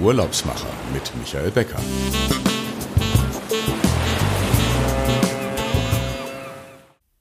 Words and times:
Urlaubsmacher 0.00 0.68
mit 0.92 1.10
Michael 1.16 1.50
Becker. 1.50 1.80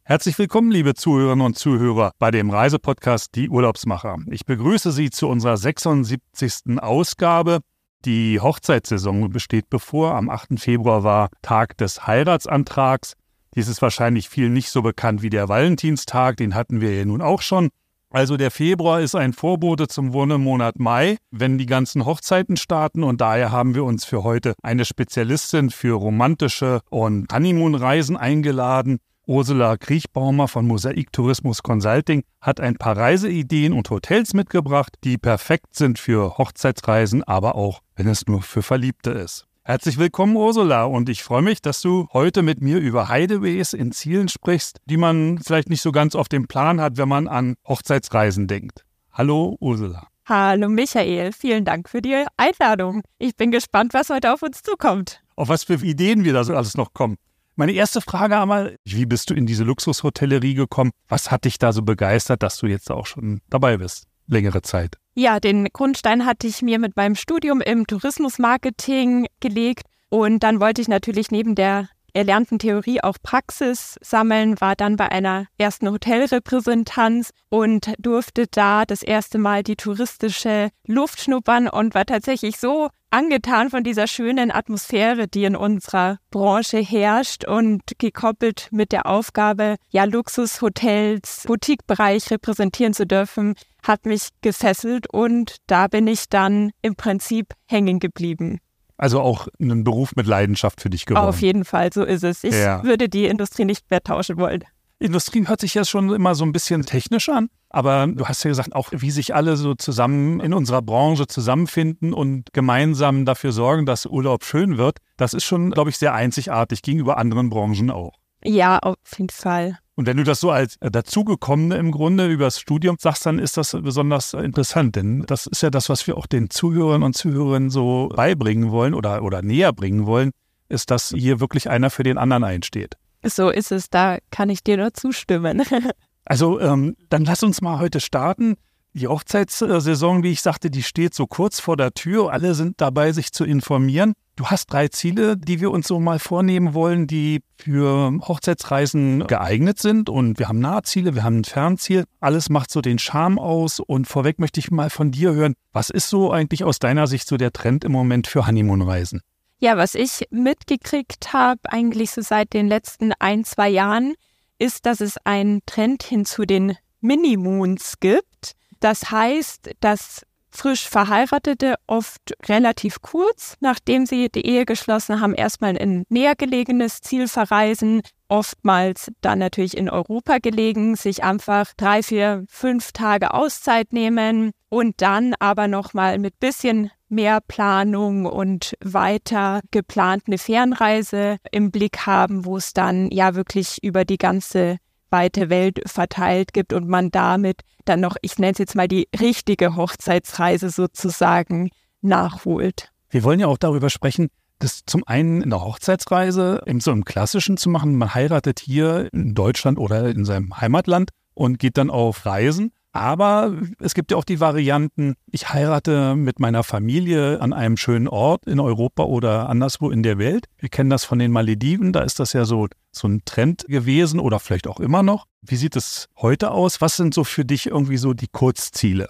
Herzlich 0.04 0.38
willkommen, 0.38 0.71
liebe 0.71 0.94
Zuhörerinnen 0.94 1.46
und 1.46 1.58
Zuhörer, 1.58 2.12
bei 2.19 2.31
dem 2.31 2.49
Reisepodcast 2.49 3.33
Die 3.35 3.49
Urlaubsmacher. 3.49 4.17
Ich 4.29 4.46
begrüße 4.46 4.92
Sie 4.92 5.10
zu 5.10 5.29
unserer 5.29 5.56
76. 5.56 6.78
Ausgabe. 6.78 7.62
Die 8.03 8.40
Hochzeitssaison 8.42 9.29
besteht 9.31 9.69
bevor. 9.69 10.13
Am 10.15 10.29
8. 10.29 10.60
Februar 10.60 11.03
war 11.03 11.29
Tag 11.42 11.78
des 11.78 12.05
Heiratsantrags. 12.05 13.13
Dies 13.55 13.69
ist 13.69 13.81
wahrscheinlich 13.81 14.28
vielen 14.28 14.51
nicht 14.51 14.69
so 14.69 14.81
bekannt 14.81 15.21
wie 15.21 15.29
der 15.29 15.47
Valentinstag, 15.47 16.35
den 16.38 16.53
hatten 16.53 16.81
wir 16.81 16.94
ja 16.94 17.05
nun 17.05 17.21
auch 17.21 17.41
schon. 17.41 17.70
Also 18.16 18.38
der 18.38 18.50
Februar 18.50 19.02
ist 19.02 19.14
ein 19.14 19.34
Vorbote 19.34 19.90
zum 19.90 20.14
Wonnemonat 20.14 20.80
Mai, 20.80 21.18
wenn 21.32 21.58
die 21.58 21.66
ganzen 21.66 22.06
Hochzeiten 22.06 22.56
starten 22.56 23.04
und 23.04 23.20
daher 23.20 23.52
haben 23.52 23.76
wir 23.76 23.84
uns 23.84 24.06
für 24.06 24.23
heute 24.23 24.54
eine 24.64 24.86
Spezialistin 24.86 25.70
für 25.70 25.98
romantische 25.98 26.80
und 26.90 27.28
Honeymoon-Reisen 27.34 28.16
eingeladen. 28.16 29.00
Ursula 29.28 29.76
Kriechbaumer 29.76 30.48
von 30.48 30.66
Mosaik 30.66 31.12
Tourismus 31.12 31.62
Consulting 31.62 32.23
hat 32.40 32.62
ein 32.62 32.78
paar 32.78 32.96
Reiseideen 32.96 33.73
und 33.73 33.90
Hotels 33.90 34.34
mitgebracht, 34.34 34.94
die 35.04 35.18
perfekt 35.18 35.76
sind 35.76 36.00
für 36.00 36.38
Hochzeitsreisen, 36.38 37.22
aber 37.22 37.56
auch 37.56 37.82
wenn 37.98 38.08
es 38.08 38.28
nur 38.28 38.42
für 38.42 38.62
Verliebte 38.62 39.09
ist. 39.09 39.45
Herzlich 39.68 39.98
willkommen, 39.98 40.36
Ursula, 40.36 40.84
und 40.84 41.10
ich 41.10 41.24
freue 41.24 41.42
mich, 41.42 41.60
dass 41.60 41.82
du 41.82 42.08
heute 42.14 42.44
mit 42.44 42.62
mir 42.62 42.78
über 42.78 43.10
Hideaways 43.12 43.73
in 43.73 43.92
Zielen 43.92 44.28
sprichst, 44.28 44.78
die 44.86 44.96
man 44.96 45.40
vielleicht 45.40 45.72
nicht 45.72 45.82
so 45.82 45.92
ganz 45.92 46.14
auf 46.14 46.28
dem 46.28 46.48
Plan 46.48 46.80
hat, 46.80 46.98
wenn 46.98 47.10
man 47.10 47.28
an 47.28 47.56
Hochzeitsreisen 47.68 48.46
denkt. 48.46 48.86
Hallo, 49.12 49.58
Ursula. 49.59 50.06
Hallo, 50.28 50.70
Michael. 50.70 51.31
Vielen 51.31 51.66
Dank 51.66 51.89
für 51.89 52.04
die 52.04 52.28
Einladung. 52.38 53.02
Ich 53.17 53.36
bin 53.38 53.50
gespannt, 53.50 53.95
was 53.95 54.12
heute 54.12 54.34
auf 54.34 54.44
uns 54.44 54.62
zukommt. 54.62 55.23
Auf 55.36 55.50
was 55.50 55.64
für 55.64 55.84
Ideen 55.84 56.23
wir 56.26 56.34
da 56.34 56.44
so 56.44 56.56
alles 56.56 56.78
noch 56.78 56.94
kommen. 56.94 57.16
Meine 57.56 57.72
erste 57.72 58.02
Frage 58.02 58.39
einmal, 58.39 58.78
wie 58.86 59.08
bist 59.08 59.32
du 59.32 59.34
in 59.34 59.48
diese 59.48 59.64
Luxushotellerie 59.64 60.54
gekommen? 60.54 60.92
Was 61.08 61.32
hat 61.32 61.45
dich 61.45 61.58
da 61.58 61.73
so 61.73 61.82
begeistert, 61.82 62.44
dass 62.44 62.59
du 62.59 62.67
jetzt 62.67 62.92
auch 62.92 63.08
schon 63.08 63.42
dabei 63.50 63.78
bist? 63.78 64.06
Längere 64.28 64.61
Zeit. 64.61 65.00
Ja, 65.17 65.39
den 65.39 65.67
Grundstein 65.71 66.25
hatte 66.25 66.45
ich 66.45 66.61
mir 66.61 66.77
mit 66.77 66.97
meinem 66.97 67.16
Studium 67.16 67.61
im 67.61 67.88
Tourismusmarketing 67.88 69.27
gelegt. 69.39 69.83
Und 70.09 70.44
dann 70.44 70.59
wollte 70.59 70.81
ich 70.81 70.89
natürlich 70.89 71.31
neben 71.31 71.55
der 71.55 71.88
erlernten 72.16 72.59
Theorie 72.59 73.02
auch 73.03 73.17
Praxis 73.21 73.97
sammeln, 74.02 74.59
war 74.61 74.75
dann 74.75 74.95
bei 74.95 75.11
einer 75.11 75.47
ersten 75.58 75.91
Hotelrepräsentanz 75.91 77.31
und 77.49 77.94
durfte 77.99 78.47
da 78.49 78.85
das 78.85 79.03
erste 79.03 79.38
Mal 79.38 79.63
die 79.63 79.75
touristische 79.75 80.69
Luft 80.88 81.21
schnuppern 81.21 81.67
und 81.67 81.93
war 81.93 82.05
tatsächlich 82.05 82.58
so 82.58 82.89
angetan 83.11 83.69
von 83.69 83.83
dieser 83.83 84.08
schönen 84.08 84.52
Atmosphäre, 84.52 85.27
die 85.27 85.43
in 85.43 85.55
unserer 85.55 86.17
Branche 86.31 86.77
herrscht 86.77 87.45
und 87.45 87.81
gekoppelt 87.97 88.67
mit 88.71 88.91
der 88.91 89.05
Aufgabe, 89.05 89.75
ja, 89.89 90.05
Luxushotels, 90.05 91.43
Boutiquebereich 91.47 92.31
repräsentieren 92.31 92.93
zu 92.93 93.05
dürfen, 93.05 93.55
hat 93.83 94.05
mich 94.05 94.30
gefesselt 94.41 95.08
und 95.11 95.58
da 95.67 95.88
bin 95.88 96.08
ich 96.08 96.30
dann 96.30 96.71
im 96.81 96.95
Prinzip 96.95 97.53
hängen 97.67 97.99
geblieben. 97.99 98.59
Also 98.98 99.22
auch 99.22 99.48
ein 99.60 99.84
Beruf 99.84 100.16
mit 100.16 100.26
Leidenschaft 100.26 100.82
für 100.82 100.90
dich 100.90 101.06
geworden. 101.06 101.26
Auf 101.26 101.42
jeden 101.42 101.66
Fall, 101.66 101.92
so 101.92 102.04
ist 102.04 102.24
es. 102.24 102.44
Ich 102.44 102.56
ja. 102.56 102.84
würde 102.84 103.10
die 103.10 103.26
Industrie 103.26 103.66
nicht 103.66 103.90
mehr 103.90 104.02
tauschen 104.02 104.38
wollen. 104.38 104.64
Industrie 105.00 105.46
hört 105.48 105.60
sich 105.60 105.74
ja 105.74 105.84
schon 105.84 106.14
immer 106.14 106.36
so 106.36 106.46
ein 106.46 106.54
bisschen 106.54 106.84
technisch 106.84 107.28
an, 107.28 107.50
aber 107.70 108.08
du 108.08 108.26
hast 108.26 108.44
ja 108.44 108.50
gesagt, 108.50 108.73
auch 108.73 108.90
wie 108.92 109.12
sich 109.12 109.36
alle 109.36 109.58
so 109.58 109.76
zusammen 109.76 110.40
in 110.40 110.54
unserer 110.54 110.82
Branche 110.82 111.28
zusammenfinden 111.28 112.14
und 112.14 112.54
gemeinsam 112.54 113.26
dafür 113.26 113.52
sorgen, 113.52 113.86
dass 113.86 114.05
Urlaub 114.05 114.45
schön 114.45 114.78
wird, 114.78 115.00
das 115.17 115.34
ist 115.34 115.44
schon, 115.44 115.72
glaube 115.72 115.89
ich, 115.89 115.98
sehr 115.98 116.14
einzigartig 116.14 116.82
gegenüber 116.82 117.17
anderen 117.17 117.50
Branchen 117.50 117.92
auch. 117.92 118.14
Ja, 118.44 118.80
auf 118.80 118.95
jeden 119.17 119.30
Fall. 119.30 119.80
Und 119.95 120.08
wenn 120.08 120.17
du 120.17 120.23
das 120.23 120.42
so 120.42 120.52
als 120.52 120.78
dazugekommene 120.80 121.78
im 121.78 121.92
Grunde 121.92 122.28
übers 122.28 122.60
Studium 122.60 122.98
sagst, 123.00 123.26
dann 123.26 123.39
ist 123.39 123.56
das 123.56 123.72
besonders 123.72 124.33
interessant, 124.33 124.98
denn 124.98 125.22
das 125.22 125.48
ist 125.48 125.64
ja 125.64 125.70
das, 125.70 125.88
was 125.88 126.06
wir 126.06 126.17
auch 126.17 126.26
den 126.26 126.50
Zuhörern 126.50 127.02
und 127.02 127.16
Zuhörerinnen 127.16 127.70
so 127.70 128.09
beibringen 128.13 128.72
wollen 128.72 128.94
oder, 128.94 129.23
oder 129.23 129.41
näher 129.41 129.72
bringen 129.72 130.05
wollen, 130.05 130.31
ist, 130.67 130.91
dass 130.91 131.09
hier 131.09 131.39
wirklich 131.39 131.69
einer 131.69 131.89
für 131.89 132.03
den 132.03 132.17
anderen 132.17 132.44
einsteht. 132.44 132.97
So 133.23 133.50
ist 133.50 133.72
es, 133.72 133.89
da 133.89 134.17
kann 134.31 134.50
ich 134.50 134.63
dir 134.63 134.78
nur 134.78 134.94
zustimmen. 134.94 135.63
also 136.25 136.59
ähm, 136.59 136.97
dann 137.09 137.23
lass 137.23 137.41
uns 137.44 137.61
mal 137.61 137.79
heute 137.79 138.01
starten. 138.01 138.55
Die 138.94 139.07
Hochzeitssaison, 139.07 140.23
wie 140.23 140.31
ich 140.31 140.41
sagte, 140.41 140.69
die 140.69 140.84
steht 140.84 141.13
so 141.13 141.25
kurz 141.25 141.59
vor 141.59 141.78
der 141.78 141.94
Tür. 141.94 142.31
Alle 142.31 142.53
sind 142.53 142.79
dabei, 142.81 143.11
sich 143.13 143.31
zu 143.31 143.45
informieren. 143.45 144.13
Du 144.38 144.47
hast 144.47 144.68
drei 144.68 144.90
Ziele, 144.90 145.38
die 145.38 145.62
wir 145.62 145.72
uns 145.72 145.88
so 145.88 145.97
mal 145.97 146.19
vornehmen 146.19 146.73
wollen, 146.73 147.07
die 147.07 147.41
für 147.57 148.12
Hochzeitsreisen 148.22 149.28
geeignet 149.28 149.79
sind. 149.79 150.09
Und 150.09 150.40
wir 150.40 150.50
haben 150.50 150.59
Nahziele, 150.59 151.16
wir 151.16 151.23
haben 151.23 151.40
ein 151.40 151.44
Fernziel. 151.46 152.03
Alles 152.19 152.50
macht 152.50 152.69
so 152.69 152.81
den 152.81 153.00
Charme 153.00 153.40
aus. 153.40 153.79
Und 153.79 154.07
vorweg 154.07 154.38
möchte 154.40 154.59
ich 154.59 154.72
mal 154.72 154.90
von 154.90 155.12
dir 155.12 155.34
hören, 155.34 155.56
was 155.72 155.90
ist 155.90 156.09
so 156.09 156.31
eigentlich 156.31 156.66
aus 156.66 156.79
deiner 156.79 157.07
Sicht 157.07 157.29
so 157.29 157.38
der 157.38 157.53
Trend 157.53 157.85
im 157.85 157.94
Moment 157.94 158.28
für 158.28 158.46
Honeymoon-Reisen? 158.46 159.22
Ja, 159.59 159.78
was 159.78 159.96
ich 159.96 160.28
mitgekriegt 160.31 161.31
habe, 161.31 161.62
eigentlich 161.69 162.12
so 162.12 162.22
seit 162.22 162.52
den 162.52 162.67
letzten 162.67 163.13
ein, 163.19 163.46
zwei 163.46 163.69
Jahren, 163.69 164.16
ist, 164.59 164.85
dass 164.85 165.00
es 165.00 165.17
einen 165.23 165.62
Trend 165.66 166.03
hin 166.03 166.25
zu 166.25 166.46
den 166.46 166.75
Minimoons 167.00 168.02
gibt. 168.02 168.52
Das 168.81 169.12
heißt, 169.12 169.72
dass 169.79 170.25
frisch 170.55 170.88
Verheiratete 170.88 171.75
oft 171.88 172.33
relativ 172.47 173.01
kurz, 173.01 173.55
nachdem 173.59 174.05
sie 174.05 174.29
die 174.29 174.45
Ehe 174.45 174.66
geschlossen 174.66 175.21
haben, 175.21 175.33
erstmal 175.33 175.75
in 175.75 175.99
ein 175.99 176.05
näher 176.09 176.35
gelegenes 176.35 177.01
Ziel 177.01 177.27
verreisen, 177.27 178.01
oftmals 178.27 179.11
dann 179.21 179.39
natürlich 179.39 179.77
in 179.77 179.89
Europa 179.89 180.38
gelegen, 180.39 180.95
sich 180.95 181.23
einfach 181.23 181.73
drei, 181.77 182.01
vier, 182.01 182.45
fünf 182.49 182.91
Tage 182.91 183.33
Auszeit 183.33 183.93
nehmen 183.93 184.51
und 184.69 185.01
dann 185.01 185.33
aber 185.39 185.67
nochmal 185.67 186.17
mit 186.17 186.39
bisschen 186.39 186.91
mehr 187.07 187.39
Planung 187.39 188.25
und 188.25 188.73
weiter 188.83 189.61
geplant 189.72 190.23
eine 190.27 190.37
Fernreise 190.37 191.37
im 191.51 191.72
Blick 191.72 192.05
haben, 192.05 192.45
wo 192.45 192.57
es 192.57 192.73
dann 192.73 193.11
ja 193.11 193.35
wirklich 193.35 193.77
über 193.83 194.05
die 194.05 194.17
ganze 194.17 194.77
weite 195.15 195.49
Welt 195.49 195.79
verteilt 195.85 196.53
gibt 196.53 196.73
und 196.73 196.89
man 196.89 197.09
damit 197.09 197.61
dann 197.85 198.01
noch, 198.01 198.17
ich 198.21 198.37
nenne 198.37 198.51
es 198.51 198.57
jetzt 198.57 198.75
mal 198.75 198.89
die 198.89 199.07
richtige 199.17 199.77
Hochzeitsreise 199.77 200.69
sozusagen 200.69 201.69
nachholt. 202.01 202.91
Wir 203.09 203.23
wollen 203.23 203.39
ja 203.39 203.47
auch 203.47 203.57
darüber 203.57 203.89
sprechen, 203.89 204.27
das 204.59 204.81
zum 204.85 205.03
einen 205.05 205.41
eine 205.43 205.61
Hochzeitsreise 205.61 206.61
im 206.65 206.81
so 206.81 206.91
im 206.91 207.05
klassischen 207.05 207.55
zu 207.55 207.69
machen. 207.69 207.95
Man 207.95 208.13
heiratet 208.13 208.59
hier 208.59 209.09
in 209.13 209.33
Deutschland 209.33 209.77
oder 209.77 210.09
in 210.09 210.25
seinem 210.25 210.59
Heimatland 210.59 211.11
und 211.33 211.59
geht 211.59 211.77
dann 211.77 211.89
auf 211.89 212.25
Reisen. 212.25 212.71
Aber 212.95 213.53
es 213.79 213.94
gibt 213.94 214.11
ja 214.11 214.17
auch 214.17 214.23
die 214.23 214.39
Varianten, 214.39 215.16
ich 215.29 215.50
heirate 215.50 216.16
mit 216.16 216.39
meiner 216.39 216.63
Familie 216.63 217.41
an 217.41 217.51
einem 217.51 217.75
schönen 217.75 218.07
Ort 218.07 218.47
in 218.47 218.57
Europa 218.61 219.03
oder 219.03 219.50
anderswo 219.50 219.89
in 219.89 220.01
der 220.01 220.17
Welt. 220.17 220.45
Wir 220.59 220.69
kennen 220.69 220.89
das 220.89 221.03
von 221.03 221.19
den 221.19 221.34
Malediven, 221.34 221.91
da 221.91 222.03
ist 222.03 222.22
das 222.22 222.31
ja 222.31 222.45
so, 222.45 222.69
so 222.94 223.09
ein 223.09 223.23
Trend 223.25 223.66
gewesen 223.67 224.17
oder 224.17 224.39
vielleicht 224.39 224.66
auch 224.66 224.79
immer 224.79 225.03
noch. 225.03 225.25
Wie 225.41 225.57
sieht 225.57 225.75
es 225.75 226.07
heute 226.22 226.51
aus? 226.51 226.79
Was 226.79 226.95
sind 226.95 227.13
so 227.13 227.25
für 227.25 227.44
dich 227.44 227.66
irgendwie 227.66 227.97
so 227.97 228.13
die 228.13 228.29
Kurzziele? 228.29 229.09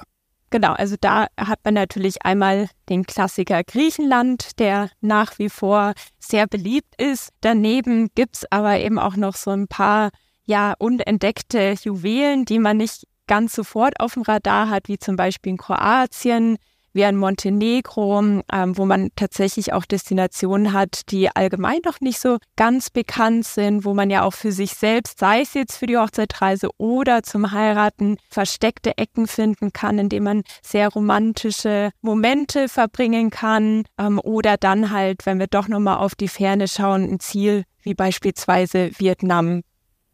Genau, 0.49 0.73
also 0.73 0.95
da 0.99 1.27
hat 1.37 1.59
man 1.63 1.75
natürlich 1.75 2.23
einmal 2.23 2.69
den 2.89 3.03
Klassiker 3.05 3.63
Griechenland, 3.63 4.57
der 4.57 4.89
nach 5.01 5.37
wie 5.37 5.49
vor 5.49 5.93
sehr 6.17 6.47
beliebt 6.47 6.99
ist. 6.99 7.29
Daneben 7.41 8.09
gibt 8.15 8.37
es 8.37 8.51
aber 8.51 8.79
eben 8.79 8.97
auch 8.97 9.15
noch 9.15 9.35
so 9.35 9.51
ein 9.51 9.67
paar 9.67 10.09
ja 10.45 10.73
unentdeckte 10.79 11.75
Juwelen, 11.83 12.45
die 12.45 12.57
man 12.57 12.77
nicht 12.77 13.05
ganz 13.27 13.53
sofort 13.53 13.99
auf 13.99 14.13
dem 14.13 14.23
Radar 14.23 14.69
hat, 14.69 14.87
wie 14.87 14.97
zum 14.97 15.15
Beispiel 15.15 15.51
in 15.51 15.57
Kroatien, 15.57 16.57
wie 16.95 17.03
in 17.03 17.17
Montenegro, 17.17 18.19
ähm, 18.21 18.77
wo 18.77 18.85
man 18.85 19.09
tatsächlich 19.17 19.73
auch 19.73 19.85
Destinationen 19.85 20.71
hat, 20.71 21.11
die 21.11 21.29
allgemein 21.29 21.79
noch 21.83 21.99
nicht 21.99 22.19
so 22.19 22.37
ganz 22.55 22.89
bekannt 22.89 23.45
sind, 23.45 23.83
wo 23.83 23.93
man 23.93 24.09
ja 24.09 24.23
auch 24.23 24.33
für 24.33 24.53
sich 24.53 24.71
selbst, 24.71 25.19
sei 25.19 25.41
es 25.41 25.53
jetzt 25.53 25.75
für 25.75 25.87
die 25.87 25.97
Hochzeitreise 25.97 26.69
oder 26.77 27.21
zum 27.21 27.51
Heiraten, 27.51 28.15
versteckte 28.29 28.97
Ecken 28.97 29.27
finden 29.27 29.73
kann, 29.73 29.99
indem 29.99 30.23
man 30.23 30.43
sehr 30.61 30.87
romantische 30.87 31.91
Momente 32.01 32.69
verbringen 32.69 33.29
kann 33.29 33.83
ähm, 33.99 34.19
oder 34.23 34.55
dann 34.55 34.91
halt, 34.91 35.25
wenn 35.25 35.37
wir 35.37 35.47
doch 35.47 35.67
nochmal 35.67 35.97
auf 35.97 36.15
die 36.15 36.29
Ferne 36.29 36.69
schauen, 36.69 37.03
ein 37.03 37.19
Ziel 37.19 37.65
wie 37.81 37.93
beispielsweise 37.93 38.91
Vietnam 38.97 39.63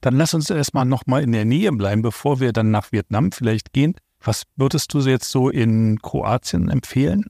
dann 0.01 0.17
lass 0.17 0.33
uns 0.33 0.49
erstmal 0.49 0.85
nochmal 0.85 1.23
in 1.23 1.31
der 1.31 1.45
Nähe 1.45 1.71
bleiben, 1.71 2.01
bevor 2.01 2.39
wir 2.39 2.53
dann 2.53 2.71
nach 2.71 2.91
Vietnam 2.91 3.31
vielleicht 3.31 3.73
gehen. 3.73 3.95
Was 4.23 4.43
würdest 4.55 4.93
du 4.93 4.99
jetzt 4.99 5.31
so 5.31 5.49
in 5.49 5.99
Kroatien 6.01 6.69
empfehlen? 6.69 7.25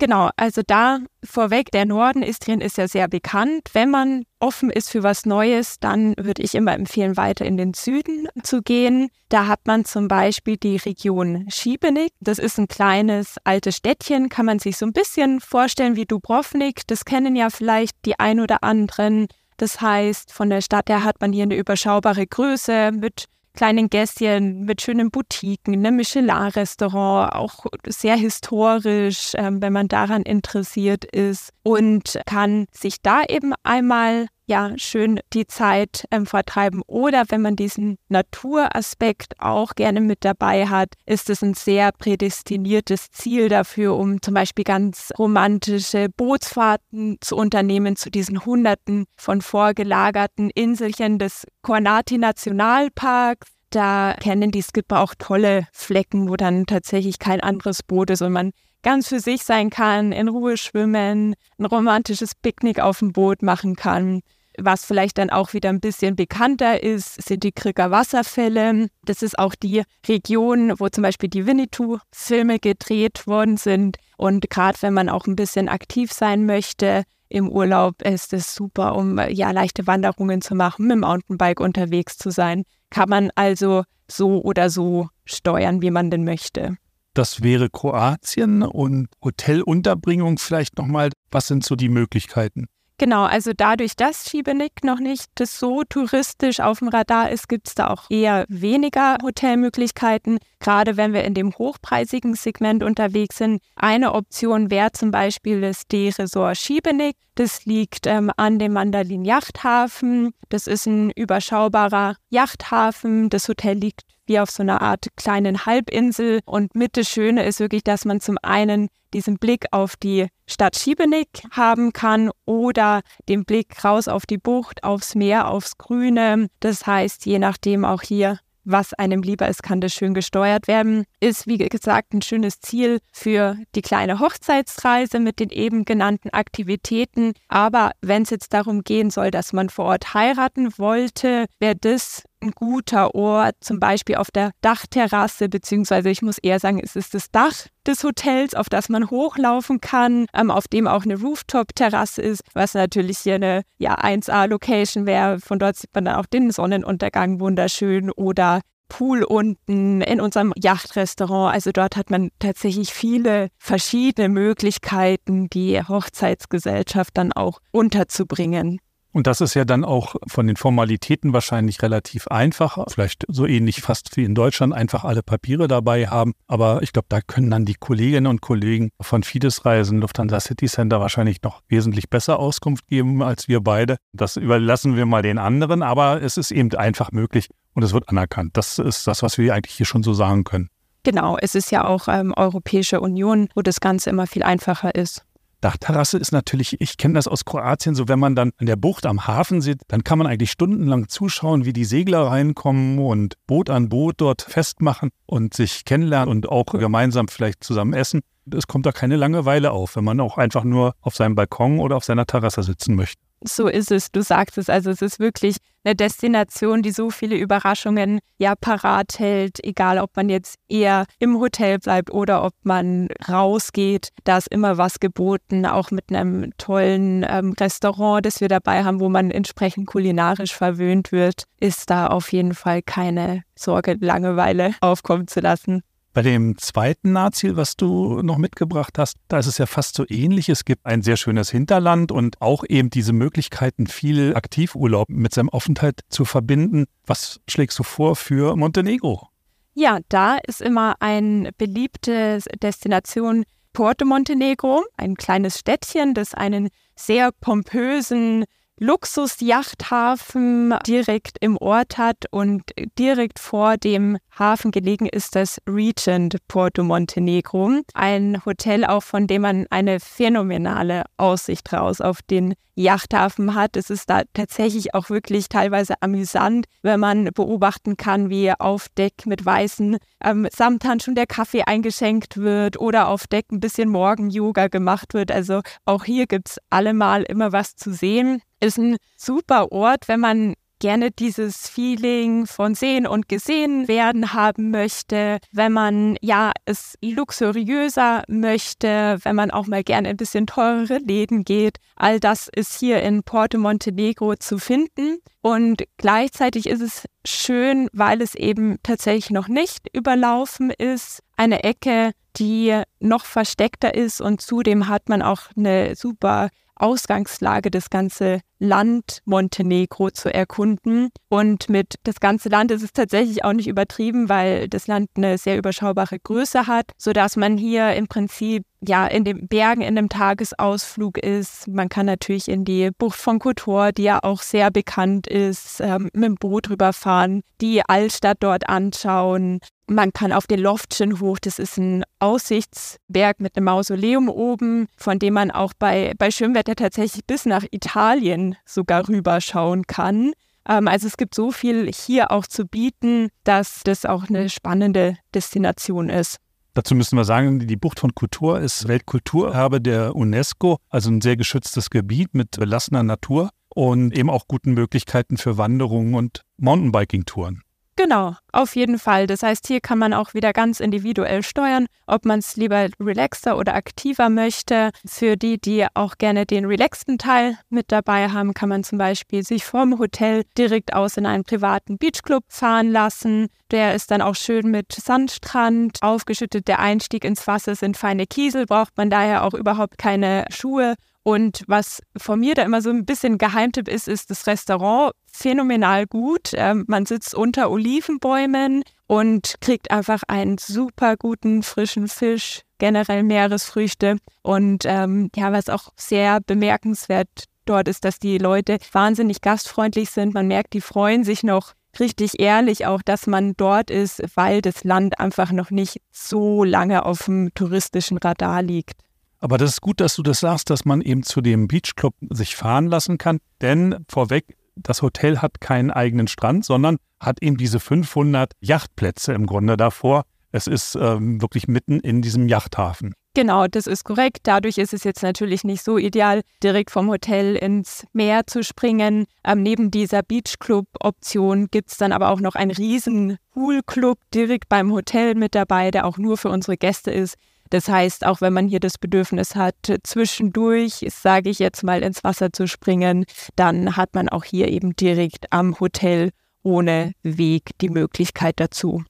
Genau, 0.00 0.30
also 0.36 0.62
da 0.64 1.00
vorweg, 1.24 1.72
der 1.72 1.84
Norden 1.84 2.22
Istrien 2.22 2.60
ist 2.60 2.78
ja 2.78 2.86
sehr 2.86 3.08
bekannt. 3.08 3.70
Wenn 3.72 3.90
man 3.90 4.22
offen 4.38 4.70
ist 4.70 4.90
für 4.90 5.02
was 5.02 5.26
Neues, 5.26 5.80
dann 5.80 6.14
würde 6.16 6.40
ich 6.40 6.54
immer 6.54 6.72
empfehlen, 6.72 7.16
weiter 7.16 7.44
in 7.44 7.56
den 7.56 7.74
Süden 7.74 8.28
zu 8.44 8.62
gehen. 8.62 9.08
Da 9.28 9.48
hat 9.48 9.66
man 9.66 9.84
zum 9.84 10.06
Beispiel 10.06 10.56
die 10.56 10.76
Region 10.76 11.46
Schibenik. 11.50 12.12
Das 12.20 12.38
ist 12.38 12.58
ein 12.58 12.68
kleines 12.68 13.38
altes 13.42 13.76
Städtchen, 13.76 14.28
kann 14.28 14.46
man 14.46 14.60
sich 14.60 14.76
so 14.76 14.86
ein 14.86 14.92
bisschen 14.92 15.40
vorstellen 15.40 15.96
wie 15.96 16.06
Dubrovnik. 16.06 16.86
Das 16.86 17.04
kennen 17.04 17.34
ja 17.34 17.50
vielleicht 17.50 17.96
die 18.04 18.20
ein 18.20 18.38
oder 18.38 18.62
anderen. 18.62 19.26
Das 19.58 19.80
heißt, 19.80 20.32
von 20.32 20.48
der 20.48 20.62
Stadt 20.62 20.88
her 20.88 21.04
hat 21.04 21.20
man 21.20 21.32
hier 21.32 21.42
eine 21.42 21.56
überschaubare 21.56 22.26
Größe 22.26 22.92
mit 22.92 23.26
kleinen 23.58 23.90
Gässchen 23.90 24.64
mit 24.66 24.80
schönen 24.80 25.10
Boutiquen, 25.10 25.74
einem 25.74 25.96
Michelin-Restaurant, 25.96 27.32
auch 27.32 27.66
sehr 27.88 28.14
historisch, 28.14 29.32
ähm, 29.34 29.60
wenn 29.60 29.72
man 29.72 29.88
daran 29.88 30.22
interessiert 30.22 31.04
ist 31.04 31.50
und 31.64 32.20
kann 32.24 32.66
sich 32.70 33.02
da 33.02 33.24
eben 33.28 33.54
einmal 33.64 34.28
ja 34.48 34.72
schön 34.76 35.20
die 35.32 35.46
Zeit 35.46 36.04
ähm, 36.10 36.26
vertreiben. 36.26 36.82
Oder 36.86 37.24
wenn 37.28 37.42
man 37.42 37.54
diesen 37.54 37.98
Naturaspekt 38.08 39.34
auch 39.38 39.74
gerne 39.74 40.00
mit 40.00 40.24
dabei 40.24 40.66
hat, 40.66 40.94
ist 41.06 41.30
es 41.30 41.42
ein 41.42 41.54
sehr 41.54 41.92
prädestiniertes 41.92 43.10
Ziel 43.10 43.48
dafür, 43.48 43.96
um 43.96 44.20
zum 44.22 44.34
Beispiel 44.34 44.64
ganz 44.64 45.10
romantische 45.18 46.08
Bootsfahrten 46.16 47.18
zu 47.20 47.36
unternehmen 47.36 47.96
zu 47.96 48.10
diesen 48.10 48.44
Hunderten 48.44 49.04
von 49.16 49.42
vorgelagerten 49.42 50.50
Inselchen 50.50 51.18
des 51.18 51.46
Kornati 51.62 52.18
Nationalparks. 52.18 53.48
Da 53.70 54.14
kennen 54.14 54.50
die 54.50 54.62
Skipper 54.62 55.00
auch 55.00 55.14
tolle 55.18 55.66
Flecken, 55.72 56.30
wo 56.30 56.36
dann 56.36 56.64
tatsächlich 56.64 57.18
kein 57.18 57.42
anderes 57.42 57.82
Boot 57.82 58.08
ist 58.08 58.22
und 58.22 58.32
man 58.32 58.52
ganz 58.82 59.08
für 59.08 59.20
sich 59.20 59.42
sein 59.42 59.68
kann, 59.70 60.12
in 60.12 60.28
Ruhe 60.28 60.56
schwimmen, 60.56 61.34
ein 61.58 61.64
romantisches 61.64 62.34
Picknick 62.34 62.80
auf 62.80 63.00
dem 63.00 63.12
Boot 63.12 63.42
machen 63.42 63.76
kann. 63.76 64.22
Was 64.60 64.84
vielleicht 64.84 65.18
dann 65.18 65.30
auch 65.30 65.52
wieder 65.52 65.68
ein 65.68 65.80
bisschen 65.80 66.16
bekannter 66.16 66.82
ist, 66.82 67.22
sind 67.22 67.44
die 67.44 67.52
Krieger 67.52 67.92
Wasserfälle. 67.92 68.88
Das 69.04 69.22
ist 69.22 69.38
auch 69.38 69.54
die 69.54 69.82
Region, 70.06 70.74
wo 70.78 70.88
zum 70.88 71.02
Beispiel 71.02 71.28
die 71.28 71.46
Winnetou-Filme 71.46 72.58
gedreht 72.58 73.26
worden 73.28 73.56
sind. 73.56 73.98
Und 74.16 74.50
gerade 74.50 74.78
wenn 74.80 74.94
man 74.94 75.08
auch 75.08 75.26
ein 75.26 75.36
bisschen 75.36 75.68
aktiv 75.68 76.12
sein 76.12 76.44
möchte 76.44 77.04
im 77.28 77.48
Urlaub, 77.48 78.02
ist 78.02 78.32
es 78.32 78.52
super, 78.54 78.96
um 78.96 79.20
ja 79.28 79.52
leichte 79.52 79.86
Wanderungen 79.86 80.40
zu 80.40 80.56
machen, 80.56 80.88
mit 80.88 80.96
dem 80.96 81.00
Mountainbike 81.00 81.60
unterwegs 81.60 82.18
zu 82.18 82.30
sein. 82.30 82.64
Kann 82.90 83.08
man 83.08 83.30
also 83.36 83.84
so 84.10 84.42
oder 84.42 84.70
so 84.70 85.08
steuern, 85.24 85.82
wie 85.82 85.90
man 85.90 86.10
denn 86.10 86.24
möchte. 86.24 86.76
Das 87.14 87.42
wäre 87.42 87.68
Kroatien 87.70 88.62
und 88.62 89.08
Hotelunterbringung 89.22 90.38
vielleicht 90.38 90.78
nochmal. 90.78 91.10
Was 91.30 91.46
sind 91.46 91.64
so 91.64 91.76
die 91.76 91.88
Möglichkeiten? 91.88 92.66
Genau, 93.00 93.22
also 93.22 93.52
dadurch, 93.56 93.94
dass 93.94 94.28
Schiebenick 94.28 94.82
noch 94.82 94.98
nicht 94.98 95.30
so 95.40 95.84
touristisch 95.84 96.58
auf 96.58 96.80
dem 96.80 96.88
Radar 96.88 97.30
ist, 97.30 97.48
gibt 97.48 97.68
es 97.68 97.76
da 97.76 97.90
auch 97.90 98.10
eher 98.10 98.44
weniger 98.48 99.18
Hotelmöglichkeiten, 99.22 100.38
gerade 100.58 100.96
wenn 100.96 101.12
wir 101.12 101.22
in 101.22 101.34
dem 101.34 101.56
hochpreisigen 101.56 102.34
Segment 102.34 102.82
unterwegs 102.82 103.38
sind. 103.38 103.62
Eine 103.76 104.14
Option 104.14 104.72
wäre 104.72 104.90
zum 104.90 105.12
Beispiel 105.12 105.60
das 105.60 105.86
D-Resort 105.86 106.58
Schiebenick. 106.58 107.14
Das 107.38 107.66
liegt 107.66 108.08
ähm, 108.08 108.32
an 108.36 108.58
dem 108.58 108.72
Mandalin 108.72 109.24
Yachthafen. 109.24 110.34
Das 110.48 110.66
ist 110.66 110.86
ein 110.86 111.12
überschaubarer 111.12 112.16
Yachthafen. 112.30 113.30
Das 113.30 113.46
Hotel 113.48 113.78
liegt 113.78 114.02
wie 114.26 114.40
auf 114.40 114.50
so 114.50 114.64
einer 114.64 114.82
Art 114.82 115.06
kleinen 115.14 115.64
Halbinsel. 115.64 116.40
Und 116.46 116.74
mit 116.74 116.96
das 116.96 117.08
Schöne 117.08 117.44
ist 117.44 117.60
wirklich, 117.60 117.84
dass 117.84 118.04
man 118.04 118.20
zum 118.20 118.38
einen 118.42 118.88
diesen 119.14 119.38
Blick 119.38 119.66
auf 119.70 119.94
die 119.94 120.26
Stadt 120.48 120.76
Schiebenick 120.76 121.44
haben 121.52 121.92
kann 121.92 122.32
oder 122.44 123.02
den 123.28 123.44
Blick 123.44 123.84
raus 123.84 124.08
auf 124.08 124.26
die 124.26 124.38
Bucht, 124.38 124.82
aufs 124.82 125.14
Meer, 125.14 125.46
aufs 125.46 125.78
Grüne. 125.78 126.48
Das 126.58 126.88
heißt, 126.88 127.24
je 127.24 127.38
nachdem 127.38 127.84
auch 127.84 128.02
hier 128.02 128.40
was 128.64 128.94
einem 128.94 129.22
lieber 129.22 129.48
ist, 129.48 129.62
kann 129.62 129.80
das 129.80 129.92
schön 129.92 130.14
gesteuert 130.14 130.68
werden. 130.68 131.04
Ist, 131.20 131.46
wie 131.46 131.58
gesagt, 131.58 132.12
ein 132.12 132.22
schönes 132.22 132.60
Ziel 132.60 132.98
für 133.12 133.56
die 133.74 133.82
kleine 133.82 134.20
Hochzeitsreise 134.20 135.20
mit 135.20 135.40
den 135.40 135.50
eben 135.50 135.84
genannten 135.84 136.30
Aktivitäten. 136.30 137.32
Aber 137.48 137.92
wenn 138.00 138.22
es 138.22 138.30
jetzt 138.30 138.52
darum 138.52 138.82
gehen 138.82 139.10
soll, 139.10 139.30
dass 139.30 139.52
man 139.52 139.68
vor 139.70 139.86
Ort 139.86 140.14
heiraten 140.14 140.76
wollte, 140.78 141.46
wäre 141.58 141.76
das 141.76 142.22
ein 142.40 142.52
guter 142.52 143.14
Ort, 143.14 143.56
zum 143.60 143.80
Beispiel 143.80 144.16
auf 144.16 144.30
der 144.30 144.52
Dachterrasse, 144.60 145.48
beziehungsweise 145.48 146.10
ich 146.10 146.22
muss 146.22 146.38
eher 146.38 146.60
sagen, 146.60 146.80
es 146.82 146.96
ist 146.96 147.14
das 147.14 147.30
Dach 147.30 147.66
des 147.86 148.04
Hotels, 148.04 148.54
auf 148.54 148.68
das 148.68 148.88
man 148.88 149.10
hochlaufen 149.10 149.80
kann, 149.80 150.26
ähm, 150.34 150.50
auf 150.50 150.68
dem 150.68 150.86
auch 150.86 151.04
eine 151.04 151.18
Rooftop-Terrasse 151.20 152.22
ist, 152.22 152.42
was 152.54 152.74
natürlich 152.74 153.18
hier 153.18 153.36
eine 153.36 153.62
ja, 153.78 153.98
1A-Location 153.98 155.06
wäre. 155.06 155.40
Von 155.40 155.58
dort 155.58 155.76
sieht 155.76 155.94
man 155.94 156.04
dann 156.04 156.16
auch 156.16 156.26
den 156.26 156.50
Sonnenuntergang 156.50 157.40
wunderschön 157.40 158.10
oder 158.10 158.60
Pool 158.88 159.22
unten 159.22 160.00
in 160.00 160.20
unserem 160.20 160.52
Yachtrestaurant. 160.56 161.54
Also 161.54 161.70
dort 161.72 161.96
hat 161.96 162.10
man 162.10 162.30
tatsächlich 162.38 162.92
viele 162.92 163.48
verschiedene 163.58 164.28
Möglichkeiten, 164.28 165.48
die 165.50 165.80
Hochzeitsgesellschaft 165.80 167.16
dann 167.16 167.32
auch 167.32 167.60
unterzubringen. 167.70 168.80
Und 169.12 169.26
das 169.26 169.40
ist 169.40 169.54
ja 169.54 169.64
dann 169.64 169.84
auch 169.84 170.16
von 170.26 170.46
den 170.46 170.56
Formalitäten 170.56 171.32
wahrscheinlich 171.32 171.82
relativ 171.82 172.28
einfach. 172.28 172.78
Vielleicht 172.88 173.24
so 173.28 173.46
ähnlich 173.46 173.80
fast 173.80 174.16
wie 174.16 174.24
in 174.24 174.34
Deutschland 174.34 174.74
einfach 174.74 175.04
alle 175.04 175.22
Papiere 175.22 175.66
dabei 175.66 176.08
haben. 176.08 176.34
Aber 176.46 176.82
ich 176.82 176.92
glaube, 176.92 177.06
da 177.08 177.20
können 177.20 177.50
dann 177.50 177.64
die 177.64 177.74
Kolleginnen 177.74 178.26
und 178.26 178.42
Kollegen 178.42 178.90
von 179.00 179.22
Fides 179.22 179.64
Reisen, 179.64 180.00
Lufthansa 180.00 180.40
City 180.40 180.66
Center 180.66 181.00
wahrscheinlich 181.00 181.42
noch 181.42 181.62
wesentlich 181.68 182.10
besser 182.10 182.38
Auskunft 182.38 182.86
geben 182.86 183.22
als 183.22 183.48
wir 183.48 183.60
beide. 183.60 183.96
Das 184.12 184.36
überlassen 184.36 184.94
wir 184.94 185.06
mal 185.06 185.22
den 185.22 185.38
anderen. 185.38 185.82
Aber 185.82 186.22
es 186.22 186.36
ist 186.36 186.50
eben 186.50 186.74
einfach 186.74 187.10
möglich 187.10 187.48
und 187.74 187.82
es 187.82 187.92
wird 187.94 188.08
anerkannt. 188.08 188.56
Das 188.56 188.78
ist 188.78 189.06
das, 189.06 189.22
was 189.22 189.38
wir 189.38 189.54
eigentlich 189.54 189.74
hier 189.74 189.86
schon 189.86 190.02
so 190.02 190.12
sagen 190.12 190.44
können. 190.44 190.68
Genau, 191.04 191.38
es 191.40 191.54
ist 191.54 191.70
ja 191.70 191.86
auch 191.86 192.08
ähm, 192.08 192.34
Europäische 192.36 193.00
Union, 193.00 193.48
wo 193.54 193.62
das 193.62 193.80
Ganze 193.80 194.10
immer 194.10 194.26
viel 194.26 194.42
einfacher 194.42 194.94
ist. 194.94 195.24
Dachterrasse 195.60 196.18
ist 196.18 196.30
natürlich, 196.30 196.80
ich 196.80 196.96
kenne 196.98 197.14
das 197.14 197.26
aus 197.26 197.44
Kroatien, 197.44 197.96
so 197.96 198.06
wenn 198.06 198.20
man 198.20 198.36
dann 198.36 198.52
an 198.58 198.66
der 198.66 198.76
Bucht 198.76 199.06
am 199.06 199.26
Hafen 199.26 199.60
sitzt, 199.60 199.84
dann 199.88 200.04
kann 200.04 200.18
man 200.18 200.28
eigentlich 200.28 200.52
stundenlang 200.52 201.08
zuschauen, 201.08 201.64
wie 201.64 201.72
die 201.72 201.84
Segler 201.84 202.28
reinkommen 202.28 203.00
und 203.00 203.34
Boot 203.46 203.68
an 203.68 203.88
Boot 203.88 204.16
dort 204.18 204.42
festmachen 204.42 205.10
und 205.26 205.54
sich 205.54 205.84
kennenlernen 205.84 206.28
und 206.28 206.48
auch 206.48 206.66
gemeinsam 206.66 207.26
vielleicht 207.26 207.64
zusammen 207.64 207.92
essen. 207.92 208.20
Es 208.54 208.66
kommt 208.66 208.86
da 208.86 208.92
keine 208.92 209.16
Langeweile 209.16 209.72
auf, 209.72 209.96
wenn 209.96 210.04
man 210.04 210.20
auch 210.20 210.38
einfach 210.38 210.64
nur 210.64 210.94
auf 211.00 211.16
seinem 211.16 211.34
Balkon 211.34 211.80
oder 211.80 211.96
auf 211.96 212.04
seiner 212.04 212.24
Terrasse 212.24 212.62
sitzen 212.62 212.94
möchte. 212.94 213.27
So 213.42 213.68
ist 213.68 213.92
es, 213.92 214.10
du 214.10 214.22
sagst 214.22 214.58
es. 214.58 214.68
Also 214.68 214.90
es 214.90 215.02
ist 215.02 215.20
wirklich 215.20 215.56
eine 215.84 215.94
Destination, 215.94 216.82
die 216.82 216.90
so 216.90 217.10
viele 217.10 217.36
Überraschungen 217.36 218.20
ja 218.36 218.54
parat 218.54 219.18
hält, 219.18 219.64
egal 219.64 219.98
ob 219.98 220.16
man 220.16 220.28
jetzt 220.28 220.56
eher 220.68 221.06
im 221.18 221.38
Hotel 221.38 221.78
bleibt 221.78 222.10
oder 222.10 222.44
ob 222.44 222.52
man 222.62 223.08
rausgeht. 223.28 224.08
Da 224.24 224.38
ist 224.38 224.48
immer 224.48 224.76
was 224.76 225.00
geboten, 225.00 225.66
auch 225.66 225.90
mit 225.90 226.10
einem 226.10 226.52
tollen 226.58 227.24
ähm, 227.28 227.54
Restaurant, 227.58 228.26
das 228.26 228.40
wir 228.40 228.48
dabei 228.48 228.84
haben, 228.84 229.00
wo 229.00 229.08
man 229.08 229.30
entsprechend 229.30 229.86
kulinarisch 229.86 230.54
verwöhnt 230.54 231.12
wird, 231.12 231.44
ist 231.60 231.90
da 231.90 232.08
auf 232.08 232.32
jeden 232.32 232.54
Fall 232.54 232.82
keine 232.82 233.42
Sorge, 233.54 233.96
Langeweile 234.00 234.74
aufkommen 234.80 235.28
zu 235.28 235.40
lassen. 235.40 235.82
Bei 236.18 236.22
dem 236.22 236.58
zweiten 236.58 237.12
Nahziel, 237.12 237.56
was 237.56 237.76
du 237.76 238.22
noch 238.22 238.38
mitgebracht 238.38 238.98
hast, 238.98 239.18
da 239.28 239.38
ist 239.38 239.46
es 239.46 239.58
ja 239.58 239.66
fast 239.66 239.94
so 239.94 240.04
ähnlich. 240.08 240.48
Es 240.48 240.64
gibt 240.64 240.84
ein 240.84 241.00
sehr 241.00 241.16
schönes 241.16 241.48
Hinterland 241.48 242.10
und 242.10 242.42
auch 242.42 242.64
eben 242.68 242.90
diese 242.90 243.12
Möglichkeiten, 243.12 243.86
viel 243.86 244.34
Aktivurlaub 244.34 245.08
mit 245.08 245.32
seinem 245.32 245.48
Aufenthalt 245.48 246.00
zu 246.08 246.24
verbinden. 246.24 246.86
Was 247.06 247.38
schlägst 247.46 247.78
du 247.78 247.84
vor 247.84 248.16
für 248.16 248.56
Montenegro? 248.56 249.28
Ja, 249.74 250.00
da 250.08 250.38
ist 250.44 250.60
immer 250.60 250.96
eine 250.98 251.52
beliebte 251.56 252.40
Destination 252.60 253.44
Porto 253.72 254.04
Montenegro, 254.04 254.82
ein 254.96 255.14
kleines 255.14 255.60
Städtchen, 255.60 256.14
das 256.14 256.34
einen 256.34 256.70
sehr 256.96 257.30
pompösen 257.30 258.44
Luxusjachthafen 258.80 260.74
direkt 260.86 261.38
im 261.40 261.56
Ort 261.56 261.98
hat 261.98 262.26
und 262.30 262.62
direkt 262.98 263.40
vor 263.40 263.76
dem 263.76 264.18
Hafen 264.38 264.70
gelegen 264.70 265.06
ist 265.06 265.34
das 265.34 265.60
Regent 265.68 266.36
Porto 266.46 266.84
Montenegro, 266.84 267.80
ein 267.94 268.44
Hotel 268.46 268.84
auch 268.84 269.02
von 269.02 269.26
dem 269.26 269.42
man 269.42 269.66
eine 269.70 269.98
phänomenale 269.98 271.04
Aussicht 271.16 271.72
raus 271.72 272.00
auf 272.00 272.22
den 272.22 272.54
Yachthafen 272.76 273.54
hat. 273.54 273.76
Es 273.76 273.90
ist 273.90 274.08
da 274.08 274.22
tatsächlich 274.32 274.94
auch 274.94 275.10
wirklich 275.10 275.48
teilweise 275.48 275.94
amüsant, 276.00 276.66
wenn 276.82 277.00
man 277.00 277.30
beobachten 277.34 277.96
kann, 277.96 278.30
wie 278.30 278.52
auf 278.52 278.88
Deck 278.90 279.26
mit 279.26 279.44
weißen 279.44 279.98
ähm, 280.22 280.48
Samthandschuhen 280.52 281.14
der 281.14 281.26
Kaffee 281.26 281.62
eingeschenkt 281.62 282.36
wird 282.36 282.78
oder 282.78 283.08
auf 283.08 283.26
Deck 283.26 283.46
ein 283.52 283.60
bisschen 283.60 283.88
Morgen-Yoga 283.88 284.68
gemacht 284.68 285.14
wird. 285.14 285.30
Also 285.30 285.62
auch 285.84 286.04
hier 286.04 286.26
gibt 286.26 286.50
es 286.50 286.58
allemal 286.70 287.22
immer 287.22 287.52
was 287.52 287.76
zu 287.76 287.92
sehen. 287.92 288.42
Ist 288.60 288.78
ein 288.78 288.96
super 289.16 289.72
Ort, 289.72 290.08
wenn 290.08 290.20
man 290.20 290.54
gerne 290.78 291.10
dieses 291.10 291.68
Feeling 291.68 292.46
von 292.46 292.74
sehen 292.74 293.06
und 293.06 293.28
gesehen 293.28 293.88
werden 293.88 294.32
haben 294.32 294.70
möchte, 294.70 295.38
wenn 295.52 295.72
man 295.72 296.16
ja 296.20 296.52
es 296.64 296.96
luxuriöser 297.02 298.24
möchte, 298.28 299.18
wenn 299.22 299.36
man 299.36 299.50
auch 299.50 299.66
mal 299.66 299.82
gerne 299.82 300.08
ein 300.08 300.16
bisschen 300.16 300.46
teurere 300.46 300.98
Läden 300.98 301.44
geht. 301.44 301.78
All 301.96 302.20
das 302.20 302.48
ist 302.54 302.78
hier 302.78 303.02
in 303.02 303.22
Porto 303.22 303.58
Montenegro 303.58 304.36
zu 304.36 304.58
finden. 304.58 305.18
Und 305.40 305.84
gleichzeitig 305.96 306.66
ist 306.66 306.82
es 306.82 307.04
schön, 307.24 307.88
weil 307.92 308.20
es 308.22 308.34
eben 308.34 308.76
tatsächlich 308.82 309.30
noch 309.30 309.48
nicht 309.48 309.86
überlaufen 309.92 310.70
ist. 310.70 311.20
Eine 311.36 311.62
Ecke, 311.64 312.12
die 312.36 312.82
noch 313.00 313.24
versteckter 313.24 313.94
ist 313.94 314.20
und 314.20 314.40
zudem 314.40 314.88
hat 314.88 315.08
man 315.08 315.22
auch 315.22 315.42
eine 315.56 315.94
super 315.96 316.48
Ausgangslage, 316.80 317.70
das 317.70 317.90
ganze 317.90 318.40
Land 318.58 319.22
Montenegro 319.24 320.10
zu 320.10 320.32
erkunden. 320.32 321.10
Und 321.28 321.68
mit 321.68 321.94
das 322.04 322.20
ganze 322.20 322.48
Land 322.48 322.70
ist 322.70 322.82
es 322.82 322.92
tatsächlich 322.92 323.44
auch 323.44 323.52
nicht 323.52 323.68
übertrieben, 323.68 324.28
weil 324.28 324.68
das 324.68 324.86
Land 324.86 325.10
eine 325.16 325.38
sehr 325.38 325.58
überschaubare 325.58 326.18
Größe 326.18 326.66
hat, 326.66 326.92
sodass 326.96 327.36
man 327.36 327.56
hier 327.56 327.94
im 327.94 328.08
Prinzip 328.08 328.64
ja 328.80 329.06
in 329.06 329.24
den 329.24 329.48
Bergen 329.48 329.82
in 329.82 329.98
einem 329.98 330.08
Tagesausflug 330.08 331.18
ist. 331.18 331.68
Man 331.68 331.88
kann 331.88 332.06
natürlich 332.06 332.48
in 332.48 332.64
die 332.64 332.90
Bucht 332.96 333.18
von 333.18 333.38
Kotor, 333.38 333.92
die 333.92 334.04
ja 334.04 334.20
auch 334.22 334.42
sehr 334.42 334.70
bekannt 334.70 335.26
ist, 335.26 335.80
ähm, 335.80 336.10
mit 336.12 336.24
dem 336.24 336.34
Boot 336.36 336.70
rüberfahren, 336.70 337.42
die 337.60 337.82
Altstadt 337.82 338.38
dort 338.40 338.68
anschauen. 338.68 339.60
Man 339.86 340.12
kann 340.12 340.32
auf 340.32 340.46
den 340.46 340.60
Loftchen 340.60 341.20
hoch, 341.20 341.38
das 341.38 341.58
ist 341.58 341.78
ein 341.78 342.04
Aussichtsberg 342.18 343.40
mit 343.40 343.56
einem 343.56 343.64
Mausoleum 343.64 344.28
oben, 344.28 344.86
von 344.96 345.18
dem 345.18 345.34
man 345.34 345.50
auch 345.50 345.72
bei, 345.78 346.12
bei 346.18 346.30
Schönwetter 346.30 346.76
tatsächlich 346.76 347.24
bis 347.26 347.46
nach 347.46 347.64
Italien 347.70 348.56
sogar 348.66 349.08
rüberschauen 349.08 349.86
kann. 349.86 350.32
Ähm, 350.68 350.86
also 350.88 351.06
es 351.06 351.16
gibt 351.16 351.34
so 351.34 351.50
viel 351.50 351.90
hier 351.90 352.30
auch 352.30 352.46
zu 352.46 352.66
bieten, 352.66 353.30
dass 353.44 353.80
das 353.84 354.04
auch 354.04 354.28
eine 354.28 354.50
spannende 354.50 355.16
Destination 355.34 356.10
ist. 356.10 356.38
Dazu 356.74 356.94
müssen 356.94 357.16
wir 357.16 357.24
sagen, 357.24 357.66
die 357.66 357.76
Bucht 357.76 357.98
von 357.98 358.14
Kultur 358.14 358.60
ist 358.60 358.86
Weltkulturerbe 358.86 359.80
der 359.80 360.14
UNESCO, 360.14 360.78
also 360.88 361.10
ein 361.10 361.20
sehr 361.20 361.36
geschütztes 361.36 361.90
Gebiet 361.90 362.34
mit 362.34 362.52
belassener 362.52 363.02
Natur 363.02 363.50
und 363.68 364.16
eben 364.16 364.30
auch 364.30 364.46
guten 364.46 364.74
Möglichkeiten 364.74 365.36
für 365.36 365.58
Wanderungen 365.58 366.14
und 366.14 366.44
Mountainbiking-Touren. 366.58 367.62
Genau, 367.98 368.36
auf 368.52 368.76
jeden 368.76 368.96
Fall. 368.96 369.26
Das 369.26 369.42
heißt, 369.42 369.66
hier 369.66 369.80
kann 369.80 369.98
man 369.98 370.14
auch 370.14 370.32
wieder 370.32 370.52
ganz 370.52 370.78
individuell 370.78 371.42
steuern, 371.42 371.88
ob 372.06 372.26
man 372.26 372.38
es 372.38 372.54
lieber 372.54 372.86
relaxter 373.00 373.58
oder 373.58 373.74
aktiver 373.74 374.28
möchte. 374.28 374.92
Für 375.04 375.36
die, 375.36 375.60
die 375.60 375.84
auch 375.94 376.16
gerne 376.16 376.46
den 376.46 376.64
relaxten 376.64 377.18
Teil 377.18 377.58
mit 377.70 377.90
dabei 377.90 378.28
haben, 378.28 378.54
kann 378.54 378.68
man 378.68 378.84
zum 378.84 378.98
Beispiel 378.98 379.42
sich 379.42 379.64
vom 379.64 379.98
Hotel 379.98 380.44
direkt 380.56 380.94
aus 380.94 381.16
in 381.16 381.26
einen 381.26 381.42
privaten 381.42 381.98
Beachclub 381.98 382.44
fahren 382.46 382.92
lassen. 382.92 383.48
Der 383.72 383.96
ist 383.96 384.12
dann 384.12 384.22
auch 384.22 384.36
schön 384.36 384.70
mit 384.70 384.92
Sandstrand 384.92 385.98
aufgeschüttet. 386.00 386.68
Der 386.68 386.78
Einstieg 386.78 387.24
ins 387.24 387.48
Wasser 387.48 387.74
sind 387.74 387.96
feine 387.96 388.28
Kiesel, 388.28 388.66
braucht 388.66 388.96
man 388.96 389.10
daher 389.10 389.42
auch 389.42 389.54
überhaupt 389.54 389.98
keine 389.98 390.44
Schuhe. 390.50 390.94
Und 391.28 391.62
was 391.66 392.00
von 392.16 392.40
mir 392.40 392.54
da 392.54 392.62
immer 392.62 392.80
so 392.80 392.88
ein 392.88 393.04
bisschen 393.04 393.36
Geheimtipp 393.36 393.86
ist, 393.86 394.08
ist 394.08 394.30
das 394.30 394.46
Restaurant 394.46 395.12
phänomenal 395.30 396.06
gut. 396.06 396.52
Ähm, 396.54 396.86
man 396.88 397.04
sitzt 397.04 397.34
unter 397.34 397.70
Olivenbäumen 397.70 398.82
und 399.06 399.56
kriegt 399.60 399.90
einfach 399.90 400.22
einen 400.26 400.56
super 400.56 401.18
guten 401.18 401.62
frischen 401.62 402.08
Fisch, 402.08 402.62
generell 402.78 403.24
Meeresfrüchte. 403.24 404.16
Und 404.40 404.84
ähm, 404.86 405.28
ja, 405.36 405.52
was 405.52 405.68
auch 405.68 405.90
sehr 405.96 406.40
bemerkenswert 406.40 407.44
dort 407.66 407.88
ist, 407.88 408.06
dass 408.06 408.18
die 408.18 408.38
Leute 408.38 408.78
wahnsinnig 408.92 409.42
gastfreundlich 409.42 410.08
sind. 410.08 410.32
Man 410.32 410.48
merkt, 410.48 410.72
die 410.72 410.80
freuen 410.80 411.24
sich 411.24 411.42
noch 411.42 411.74
richtig 412.00 412.40
ehrlich 412.40 412.86
auch, 412.86 413.02
dass 413.02 413.26
man 413.26 413.52
dort 413.58 413.90
ist, 413.90 414.22
weil 414.34 414.62
das 414.62 414.82
Land 414.82 415.20
einfach 415.20 415.52
noch 415.52 415.70
nicht 415.70 416.00
so 416.10 416.64
lange 416.64 417.04
auf 417.04 417.26
dem 417.26 417.52
touristischen 417.52 418.16
Radar 418.16 418.62
liegt. 418.62 419.02
Aber 419.40 419.56
das 419.56 419.70
ist 419.70 419.80
gut, 419.80 420.00
dass 420.00 420.16
du 420.16 420.22
das 420.22 420.40
sagst, 420.40 420.70
dass 420.70 420.84
man 420.84 421.00
eben 421.00 421.22
zu 421.22 421.40
dem 421.40 421.68
Beachclub 421.68 422.14
sich 422.30 422.56
fahren 422.56 422.88
lassen 422.88 423.18
kann. 423.18 423.38
Denn 423.60 424.04
vorweg, 424.08 424.56
das 424.74 425.02
Hotel 425.02 425.38
hat 425.38 425.60
keinen 425.60 425.90
eigenen 425.90 426.28
Strand, 426.28 426.64
sondern 426.64 426.98
hat 427.20 427.42
eben 427.42 427.56
diese 427.56 427.80
500 427.80 428.52
Yachtplätze 428.60 429.32
im 429.32 429.46
Grunde 429.46 429.76
davor. 429.76 430.24
Es 430.50 430.66
ist 430.66 430.96
ähm, 430.96 431.42
wirklich 431.42 431.68
mitten 431.68 432.00
in 432.00 432.22
diesem 432.22 432.48
Yachthafen. 432.48 433.14
Genau, 433.34 433.66
das 433.68 433.86
ist 433.86 434.04
korrekt. 434.04 434.38
Dadurch 434.44 434.78
ist 434.78 434.92
es 434.92 435.04
jetzt 435.04 435.22
natürlich 435.22 435.62
nicht 435.62 435.84
so 435.84 435.98
ideal, 435.98 436.40
direkt 436.62 436.90
vom 436.90 437.08
Hotel 437.08 437.54
ins 437.54 438.04
Meer 438.12 438.46
zu 438.46 438.64
springen. 438.64 439.26
Ähm, 439.44 439.62
neben 439.62 439.90
dieser 439.90 440.22
Beachclub-Option 440.22 441.68
gibt 441.70 441.90
es 441.92 441.98
dann 441.98 442.12
aber 442.12 442.30
auch 442.30 442.40
noch 442.40 442.54
einen 442.54 442.72
riesen 442.72 443.36
Poolclub 443.52 444.18
direkt 444.34 444.68
beim 444.68 444.90
Hotel 444.90 445.34
mit 445.34 445.54
dabei, 445.54 445.90
der 445.90 446.06
auch 446.06 446.18
nur 446.18 446.36
für 446.36 446.48
unsere 446.48 446.76
Gäste 446.76 447.10
ist. 447.10 447.36
Das 447.70 447.88
heißt, 447.88 448.26
auch 448.26 448.40
wenn 448.40 448.52
man 448.52 448.68
hier 448.68 448.80
das 448.80 448.98
Bedürfnis 448.98 449.54
hat, 449.54 449.74
zwischendurch, 450.02 451.06
sage 451.10 451.50
ich 451.50 451.58
jetzt 451.58 451.82
mal, 451.82 452.02
ins 452.02 452.24
Wasser 452.24 452.52
zu 452.52 452.66
springen, 452.66 453.24
dann 453.56 453.96
hat 453.96 454.14
man 454.14 454.28
auch 454.28 454.44
hier 454.44 454.68
eben 454.68 454.96
direkt 454.96 455.52
am 455.52 455.78
Hotel 455.80 456.30
ohne 456.62 457.12
Weg 457.22 457.70
die 457.80 457.90
Möglichkeit 457.90 458.60
dazu. 458.60 459.04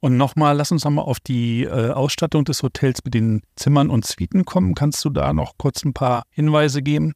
Und 0.00 0.18
nochmal, 0.18 0.56
lass 0.56 0.70
uns 0.70 0.84
nochmal 0.84 1.06
auf 1.06 1.18
die 1.18 1.64
äh, 1.64 1.90
Ausstattung 1.90 2.44
des 2.44 2.62
Hotels 2.62 3.02
mit 3.04 3.14
den 3.14 3.40
Zimmern 3.56 3.88
und 3.88 4.04
Suiten 4.04 4.44
kommen. 4.44 4.74
Kannst 4.74 5.02
du 5.04 5.08
da 5.08 5.32
noch 5.32 5.56
kurz 5.56 5.82
ein 5.82 5.94
paar 5.94 6.24
Hinweise 6.28 6.82
geben? 6.82 7.14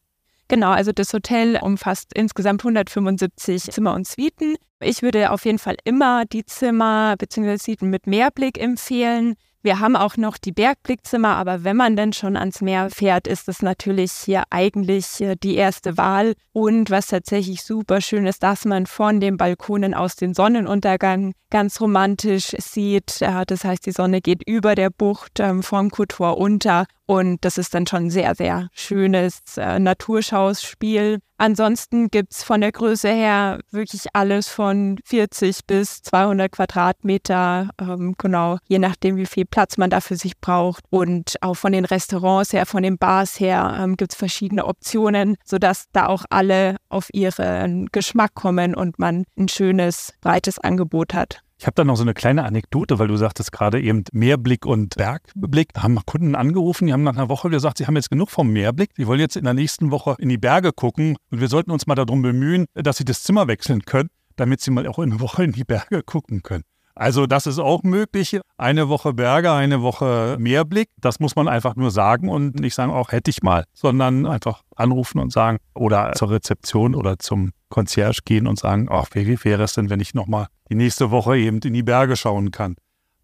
Genau, 0.49 0.71
also 0.71 0.93
das 0.93 1.13
Hotel 1.13 1.59
umfasst 1.61 2.15
insgesamt 2.15 2.63
175 2.63 3.65
Zimmer 3.65 3.93
und 3.93 4.09
Suiten. 4.09 4.57
Ich 4.81 5.03
würde 5.03 5.33
auf 5.33 5.45
jeden 5.45 5.59
Fall 5.59 5.77
immer 5.85 6.25
die 6.25 6.47
Zimmer 6.47 7.17
bzw. 7.19 7.57
Suiten 7.59 7.91
mit 7.91 8.07
Mehrblick 8.07 8.59
empfehlen. 8.59 9.35
Wir 9.69 9.81
haben 9.81 9.97
auch 9.97 10.17
noch 10.17 10.39
die 10.39 10.53
Bergblickzimmer, 10.53 11.37
aber 11.37 11.63
wenn 11.63 11.77
man 11.77 11.95
denn 11.95 12.15
schon 12.15 12.39
ans 12.39 12.63
Meer 12.63 12.89
fährt, 12.89 13.27
ist 13.27 13.49
das 13.49 13.61
natürlich 13.61 14.13
hier 14.13 14.45
eigentlich 14.49 15.21
äh, 15.21 15.37
die 15.37 15.57
erste 15.57 15.99
Wahl. 15.99 16.33
Und 16.55 16.89
was 16.89 17.09
tatsächlich 17.09 17.63
super 17.63 18.01
schön 18.01 18.25
ist, 18.27 18.43
dass 18.43 18.65
man 18.65 18.87
von 18.87 19.21
den 19.21 19.37
Balkonen 19.37 19.93
aus 19.93 20.17
den 20.17 20.33
Sonnenuntergang 20.33 21.35
ganz 21.51 21.83
romantisch 21.83 22.57
sieht. 22.59 23.21
Das 23.21 23.63
heißt, 23.63 23.85
die 23.85 23.93
Sonne 23.93 24.23
geht 24.23 24.43
über 24.49 24.75
der 24.75 24.89
Bucht 24.89 25.39
ähm, 25.39 25.63
vom 25.63 25.91
Kutor 25.91 26.39
unter 26.39 26.87
und 27.09 27.43
das 27.43 27.57
ist 27.57 27.73
dann 27.73 27.87
schon 27.87 28.05
ein 28.05 28.11
sehr, 28.11 28.35
sehr 28.35 28.69
schönes 28.75 29.41
äh, 29.57 29.79
Naturschauspiel. 29.79 31.21
Ansonsten 31.39 32.11
gibt 32.11 32.35
es 32.35 32.43
von 32.43 32.61
der 32.61 32.71
Größe 32.71 33.09
her 33.09 33.61
wirklich 33.71 34.09
alles 34.13 34.49
von 34.49 34.99
40 35.07 35.67
bis 35.67 36.03
200 36.03 36.53
Quadratmeter, 36.53 37.71
ähm, 37.81 38.15
genau, 38.19 38.59
je 38.69 38.79
nachdem, 38.79 39.17
wie 39.17 39.25
viel 39.25 39.47
Platz 39.47 39.79
man 39.79 39.89
da 39.89 40.03
für 40.03 40.17
sich 40.17 40.39
braucht. 40.39 40.85
Und 40.91 41.37
auch 41.41 41.55
von 41.55 41.73
den 41.73 41.87
Restaurants 41.87 42.53
her, 42.53 42.67
von 42.67 42.83
den 42.83 42.99
Bars 42.99 43.41
her 43.41 43.79
ähm, 43.81 43.97
gibt 43.97 44.13
es 44.13 44.19
verschiedene 44.19 44.67
Optionen, 44.67 45.37
sodass 45.47 45.87
da 45.93 46.09
auch 46.09 46.27
alle 46.29 46.77
auf 46.91 47.09
ihren 47.15 47.87
Geschmack 47.87 48.35
kommen 48.35 48.75
und 48.75 48.99
man 48.99 49.25
ein 49.39 49.49
schönes, 49.49 50.13
breites 50.21 50.59
Angebot 50.59 51.15
hat. 51.15 51.41
Ich 51.61 51.67
habe 51.67 51.75
da 51.75 51.83
noch 51.83 51.97
so 51.97 52.03
eine 52.03 52.15
kleine 52.15 52.45
Anekdote, 52.45 53.01
weil 53.01 53.09
du 53.09 53.17
sagtest 53.17 53.51
gerade 53.51 53.81
eben 53.81 54.05
Meerblick 54.13 54.65
und 54.65 54.95
Bergblick. 54.95 55.73
Da 55.73 55.83
haben 55.83 55.99
Kunden 56.07 56.37
angerufen, 56.37 56.87
die 56.87 56.93
haben 56.93 57.03
nach 57.03 57.17
einer 57.17 57.29
Woche 57.29 57.51
gesagt, 57.51 57.79
sie 57.79 57.87
haben 57.87 57.97
jetzt 57.97 58.11
genug 58.11 58.31
vom 58.31 58.51
Meerblick. 58.53 58.91
Sie 58.97 59.09
wollen 59.09 59.19
jetzt 59.19 59.37
in 59.37 59.43
der 59.43 59.55
nächsten 59.55 59.91
Woche 59.91 60.15
in 60.21 60.29
die 60.29 60.39
Berge 60.39 60.73
gucken 60.73 61.17
und 61.33 61.41
wir 61.41 61.49
sollten 61.49 61.73
uns 61.73 61.89
mal 61.89 61.97
darum 61.97 62.23
bemühen, 62.23 62.67
dass 62.75 62.99
sie 62.99 63.05
das 63.05 63.25
Zimmer 63.25 63.49
wechseln 63.49 63.83
können, 63.83 64.09
damit 64.37 64.61
sie 64.61 64.71
mal 64.71 64.87
auch 64.87 65.01
in 65.01 65.11
einer 65.11 65.21
Woche 65.21 65.43
in 65.43 65.51
die 65.51 65.65
Berge 65.65 66.05
gucken 66.05 66.45
können. 66.45 66.63
Also 66.99 67.27
das 67.29 67.47
ist 67.47 67.61
auch 67.61 67.85
möglich. 67.85 68.41
Eine 68.57 68.89
Woche 68.89 69.15
Berge, 69.15 69.53
eine 69.53 69.83
Woche 69.83 70.37
Meerblick. 70.41 70.89
Das 71.01 71.21
muss 71.21 71.37
man 71.37 71.47
einfach 71.47 71.77
nur 71.77 71.93
sagen 71.93 72.29
und 72.29 72.59
nicht 72.59 72.75
sagen, 72.75 72.91
auch 72.91 73.13
hätte 73.13 73.31
ich 73.31 73.41
mal, 73.41 73.65
sondern 73.73 74.27
einfach 74.27 74.65
anrufen 74.75 75.21
und 75.21 75.33
sagen 75.33 75.59
oder 75.75 76.13
zur 76.15 76.31
Rezeption 76.31 76.97
oder 76.97 77.17
zum 77.21 77.53
Concierge 77.69 78.23
gehen 78.25 78.49
und 78.49 78.59
sagen, 78.59 78.89
ach, 78.91 79.07
wie 79.13 79.45
wäre 79.45 79.63
es 79.63 79.75
denn, 79.75 79.91
wenn 79.91 80.01
ich 80.01 80.15
nochmal 80.15 80.49
die 80.71 80.75
nächste 80.75 81.13
Woche 81.13 81.39
eben 81.39 81.61
in 81.61 81.73
die 81.73 81.85
Berge 81.85 82.17
schauen 82.17 82.51
kann. 82.51 82.75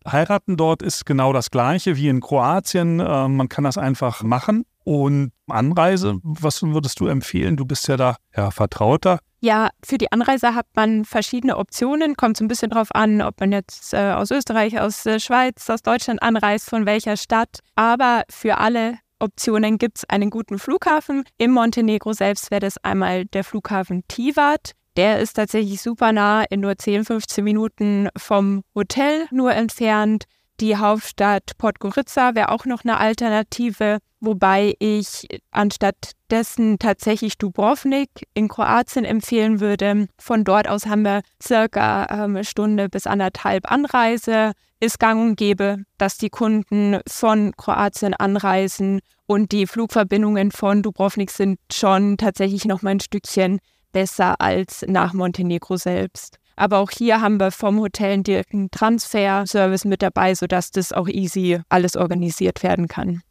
Heiraten 0.06 0.56
dort 0.56 0.82
ist 0.82 1.06
genau 1.06 1.32
das 1.32 1.50
gleiche 1.50 1.96
wie 1.96 2.08
in 2.08 2.20
Kroatien. 2.20 3.00
Äh, 3.00 3.28
man 3.28 3.48
kann 3.48 3.64
das 3.64 3.78
einfach 3.78 4.22
machen. 4.22 4.64
Und 4.84 5.32
Anreise, 5.48 6.18
was 6.22 6.62
würdest 6.62 7.00
du 7.00 7.06
empfehlen? 7.06 7.56
Du 7.56 7.64
bist 7.64 7.88
ja 7.88 7.96
da 7.96 8.16
ja, 8.36 8.50
vertrauter. 8.50 9.18
Ja, 9.40 9.70
für 9.84 9.98
die 9.98 10.10
Anreise 10.12 10.54
hat 10.54 10.66
man 10.74 11.04
verschiedene 11.04 11.56
Optionen. 11.56 12.16
Kommt 12.16 12.36
so 12.36 12.44
ein 12.44 12.48
bisschen 12.48 12.70
drauf 12.70 12.88
an, 12.94 13.20
ob 13.22 13.40
man 13.40 13.52
jetzt 13.52 13.92
äh, 13.92 14.12
aus 14.12 14.30
Österreich, 14.30 14.80
aus 14.80 15.04
äh, 15.06 15.20
Schweiz, 15.20 15.68
aus 15.68 15.82
Deutschland 15.82 16.22
anreist, 16.22 16.68
von 16.68 16.86
welcher 16.86 17.16
Stadt. 17.16 17.60
Aber 17.74 18.24
für 18.30 18.58
alle 18.58 18.98
Optionen 19.18 19.78
gibt 19.78 19.98
es 19.98 20.04
einen 20.08 20.30
guten 20.30 20.58
Flughafen. 20.58 21.24
Im 21.38 21.52
Montenegro 21.52 22.12
selbst 22.12 22.50
wäre 22.50 22.60
das 22.60 22.78
einmal 22.82 23.24
der 23.26 23.44
Flughafen 23.44 24.02
Tivat. 24.08 24.72
Der 24.96 25.18
ist 25.18 25.34
tatsächlich 25.34 25.82
super 25.82 26.12
nah, 26.12 26.44
in 26.48 26.60
nur 26.60 26.78
10, 26.78 27.04
15 27.04 27.42
Minuten 27.42 28.08
vom 28.16 28.62
Hotel 28.74 29.26
nur 29.30 29.52
entfernt. 29.52 30.24
Die 30.60 30.76
Hauptstadt 30.76 31.58
Podgorica 31.58 32.36
wäre 32.36 32.50
auch 32.50 32.64
noch 32.64 32.84
eine 32.84 32.98
Alternative, 32.98 33.98
wobei 34.20 34.74
ich 34.78 35.26
anstatt 35.50 36.12
dessen 36.30 36.78
tatsächlich 36.78 37.38
Dubrovnik 37.38 38.08
in 38.34 38.46
Kroatien 38.46 39.04
empfehlen 39.04 39.58
würde. 39.58 40.06
Von 40.16 40.44
dort 40.44 40.68
aus 40.68 40.86
haben 40.86 41.02
wir 41.02 41.22
circa 41.42 42.06
ähm, 42.08 42.36
eine 42.36 42.44
Stunde 42.44 42.88
bis 42.88 43.08
anderthalb 43.08 43.70
Anreise. 43.70 44.52
Ist 44.78 45.00
gang 45.00 45.20
und 45.20 45.36
gäbe, 45.36 45.78
dass 45.98 46.18
die 46.18 46.30
Kunden 46.30 47.00
von 47.08 47.52
Kroatien 47.56 48.14
anreisen 48.14 49.00
und 49.26 49.50
die 49.50 49.66
Flugverbindungen 49.66 50.52
von 50.52 50.82
Dubrovnik 50.82 51.30
sind 51.30 51.58
schon 51.72 52.16
tatsächlich 52.16 52.64
noch 52.64 52.82
mal 52.82 52.90
ein 52.90 53.00
Stückchen 53.00 53.58
besser 53.94 54.38
als 54.42 54.84
nach 54.86 55.14
Montenegro 55.14 55.78
selbst. 55.78 56.38
Aber 56.56 56.78
auch 56.78 56.90
hier 56.90 57.22
haben 57.22 57.40
wir 57.40 57.50
vom 57.50 57.80
Hotel 57.80 58.12
einen 58.12 58.22
direkten 58.22 58.70
Transfer-Service 58.70 59.86
mit 59.86 60.02
dabei, 60.02 60.34
sodass 60.34 60.70
das 60.70 60.92
auch 60.92 61.08
easy 61.08 61.60
alles 61.70 61.96
organisiert 61.96 62.62
werden 62.62 62.86
kann. 62.88 63.22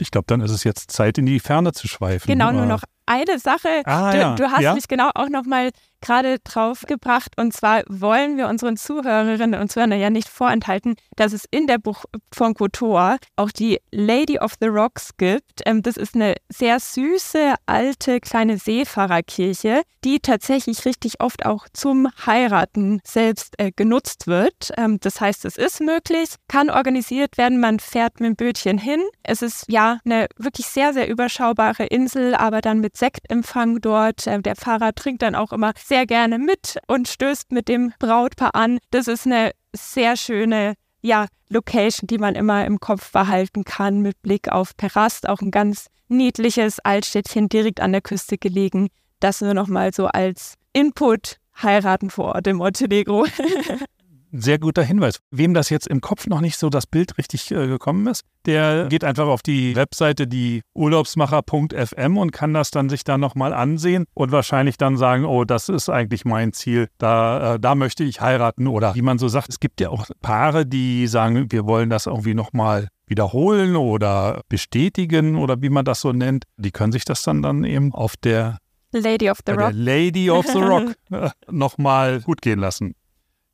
Ich 0.00 0.10
glaube, 0.10 0.24
dann 0.26 0.40
ist 0.40 0.50
es 0.50 0.64
jetzt 0.64 0.90
Zeit, 0.90 1.18
in 1.18 1.26
die 1.26 1.38
Ferne 1.38 1.72
zu 1.72 1.86
schweifen. 1.86 2.26
Genau, 2.26 2.50
nur 2.50 2.66
noch 2.66 2.82
eine 3.06 3.38
Sache. 3.38 3.82
Ah, 3.84 4.10
du, 4.10 4.18
ja. 4.18 4.34
du 4.34 4.50
hast 4.50 4.62
ja? 4.62 4.74
mich 4.74 4.88
genau 4.88 5.10
auch 5.14 5.28
noch 5.28 5.44
mal 5.44 5.70
gerade 6.02 6.38
drauf 6.40 6.82
gebracht. 6.86 7.32
Und 7.38 7.54
zwar 7.54 7.82
wollen 7.88 8.36
wir 8.36 8.48
unseren 8.48 8.76
Zuhörerinnen 8.76 9.60
und 9.60 9.72
Zuhörern 9.72 9.98
ja 9.98 10.10
nicht 10.10 10.28
vorenthalten, 10.28 10.96
dass 11.16 11.32
es 11.32 11.46
in 11.50 11.66
der 11.66 11.78
Buch 11.78 12.04
von 12.32 12.54
Kotor 12.54 13.16
auch 13.36 13.50
die 13.50 13.78
Lady 13.90 14.38
of 14.38 14.54
the 14.60 14.66
Rocks 14.66 15.16
gibt. 15.16 15.62
Ähm, 15.64 15.82
das 15.82 15.96
ist 15.96 16.14
eine 16.14 16.34
sehr 16.48 16.78
süße, 16.80 17.54
alte, 17.66 18.20
kleine 18.20 18.58
Seefahrerkirche, 18.58 19.82
die 20.04 20.18
tatsächlich 20.20 20.84
richtig 20.84 21.20
oft 21.20 21.46
auch 21.46 21.66
zum 21.72 22.08
Heiraten 22.26 23.00
selbst 23.04 23.54
äh, 23.58 23.70
genutzt 23.74 24.26
wird. 24.26 24.72
Ähm, 24.76 24.98
das 25.00 25.20
heißt, 25.20 25.44
es 25.44 25.56
ist 25.56 25.80
möglich, 25.80 26.30
kann 26.48 26.70
organisiert 26.70 27.38
werden. 27.38 27.60
Man 27.60 27.78
fährt 27.78 28.20
mit 28.20 28.28
dem 28.28 28.36
Bötchen 28.36 28.78
hin. 28.78 29.00
Es 29.22 29.42
ist 29.42 29.64
ja 29.68 29.98
eine 30.04 30.26
wirklich 30.36 30.66
sehr, 30.66 30.92
sehr 30.92 31.08
überschaubare 31.08 31.86
Insel, 31.86 32.34
aber 32.34 32.60
dann 32.60 32.80
mit 32.80 32.96
Sektempfang 32.96 33.80
dort. 33.80 34.26
Äh, 34.26 34.40
der 34.40 34.56
Fahrer 34.56 34.92
trinkt 34.94 35.22
dann 35.22 35.34
auch 35.34 35.52
immer 35.52 35.72
sehr 35.76 35.91
gerne 36.06 36.38
mit 36.38 36.78
und 36.86 37.08
stößt 37.08 37.52
mit 37.52 37.68
dem 37.68 37.92
Brautpaar 37.98 38.54
an. 38.54 38.78
Das 38.90 39.08
ist 39.08 39.26
eine 39.26 39.52
sehr 39.74 40.16
schöne 40.16 40.74
ja, 41.02 41.26
Location, 41.48 42.06
die 42.06 42.18
man 42.18 42.34
immer 42.34 42.64
im 42.64 42.80
Kopf 42.80 43.12
behalten 43.12 43.64
kann, 43.64 44.00
mit 44.00 44.20
Blick 44.22 44.50
auf 44.50 44.76
Perast, 44.76 45.28
auch 45.28 45.40
ein 45.40 45.50
ganz 45.50 45.86
niedliches 46.08 46.78
Altstädtchen 46.80 47.48
direkt 47.48 47.80
an 47.80 47.92
der 47.92 48.00
Küste 48.00 48.38
gelegen. 48.38 48.88
Das 49.20 49.40
nur 49.40 49.54
noch 49.54 49.68
mal 49.68 49.92
so 49.92 50.06
als 50.06 50.54
Input 50.72 51.36
heiraten 51.62 52.10
vor 52.10 52.34
Ort 52.34 52.46
im 52.46 52.56
Montenegro. 52.56 53.26
Sehr 54.34 54.58
guter 54.58 54.82
Hinweis. 54.82 55.18
Wem 55.30 55.52
das 55.52 55.68
jetzt 55.68 55.86
im 55.86 56.00
Kopf 56.00 56.26
noch 56.26 56.40
nicht 56.40 56.56
so 56.56 56.70
das 56.70 56.86
Bild 56.86 57.18
richtig 57.18 57.50
äh, 57.50 57.66
gekommen 57.66 58.06
ist, 58.06 58.24
der 58.46 58.86
geht 58.86 59.04
einfach 59.04 59.26
auf 59.26 59.42
die 59.42 59.76
Webseite 59.76 60.26
die 60.26 60.62
urlaubsmacher.fm 60.74 62.16
und 62.16 62.32
kann 62.32 62.54
das 62.54 62.70
dann 62.70 62.88
sich 62.88 63.04
da 63.04 63.18
nochmal 63.18 63.52
ansehen 63.52 64.06
und 64.14 64.32
wahrscheinlich 64.32 64.78
dann 64.78 64.96
sagen, 64.96 65.26
oh, 65.26 65.44
das 65.44 65.68
ist 65.68 65.90
eigentlich 65.90 66.24
mein 66.24 66.54
Ziel, 66.54 66.88
da, 66.96 67.54
äh, 67.54 67.60
da 67.60 67.74
möchte 67.74 68.04
ich 68.04 68.22
heiraten 68.22 68.68
oder 68.68 68.94
wie 68.94 69.02
man 69.02 69.18
so 69.18 69.28
sagt, 69.28 69.50
es 69.50 69.60
gibt 69.60 69.82
ja 69.82 69.90
auch 69.90 70.06
Paare, 70.22 70.64
die 70.64 71.06
sagen, 71.08 71.52
wir 71.52 71.66
wollen 71.66 71.90
das 71.90 72.06
irgendwie 72.06 72.34
nochmal 72.34 72.88
wiederholen 73.06 73.76
oder 73.76 74.40
bestätigen 74.48 75.36
oder 75.36 75.60
wie 75.60 75.68
man 75.68 75.84
das 75.84 76.00
so 76.00 76.12
nennt. 76.12 76.44
Die 76.56 76.70
können 76.70 76.92
sich 76.92 77.04
das 77.04 77.22
dann 77.22 77.42
dann 77.42 77.64
eben 77.64 77.92
auf 77.92 78.16
der 78.16 78.56
Lady 78.92 79.30
of 79.30 79.38
the 79.46 79.52
Rock. 79.52 79.72
Lady 79.74 80.30
of 80.30 80.46
the 80.46 80.58
Rock 80.58 80.94
äh, 81.10 81.30
nochmal 81.50 82.20
gut 82.20 82.40
gehen 82.40 82.58
lassen. 82.58 82.94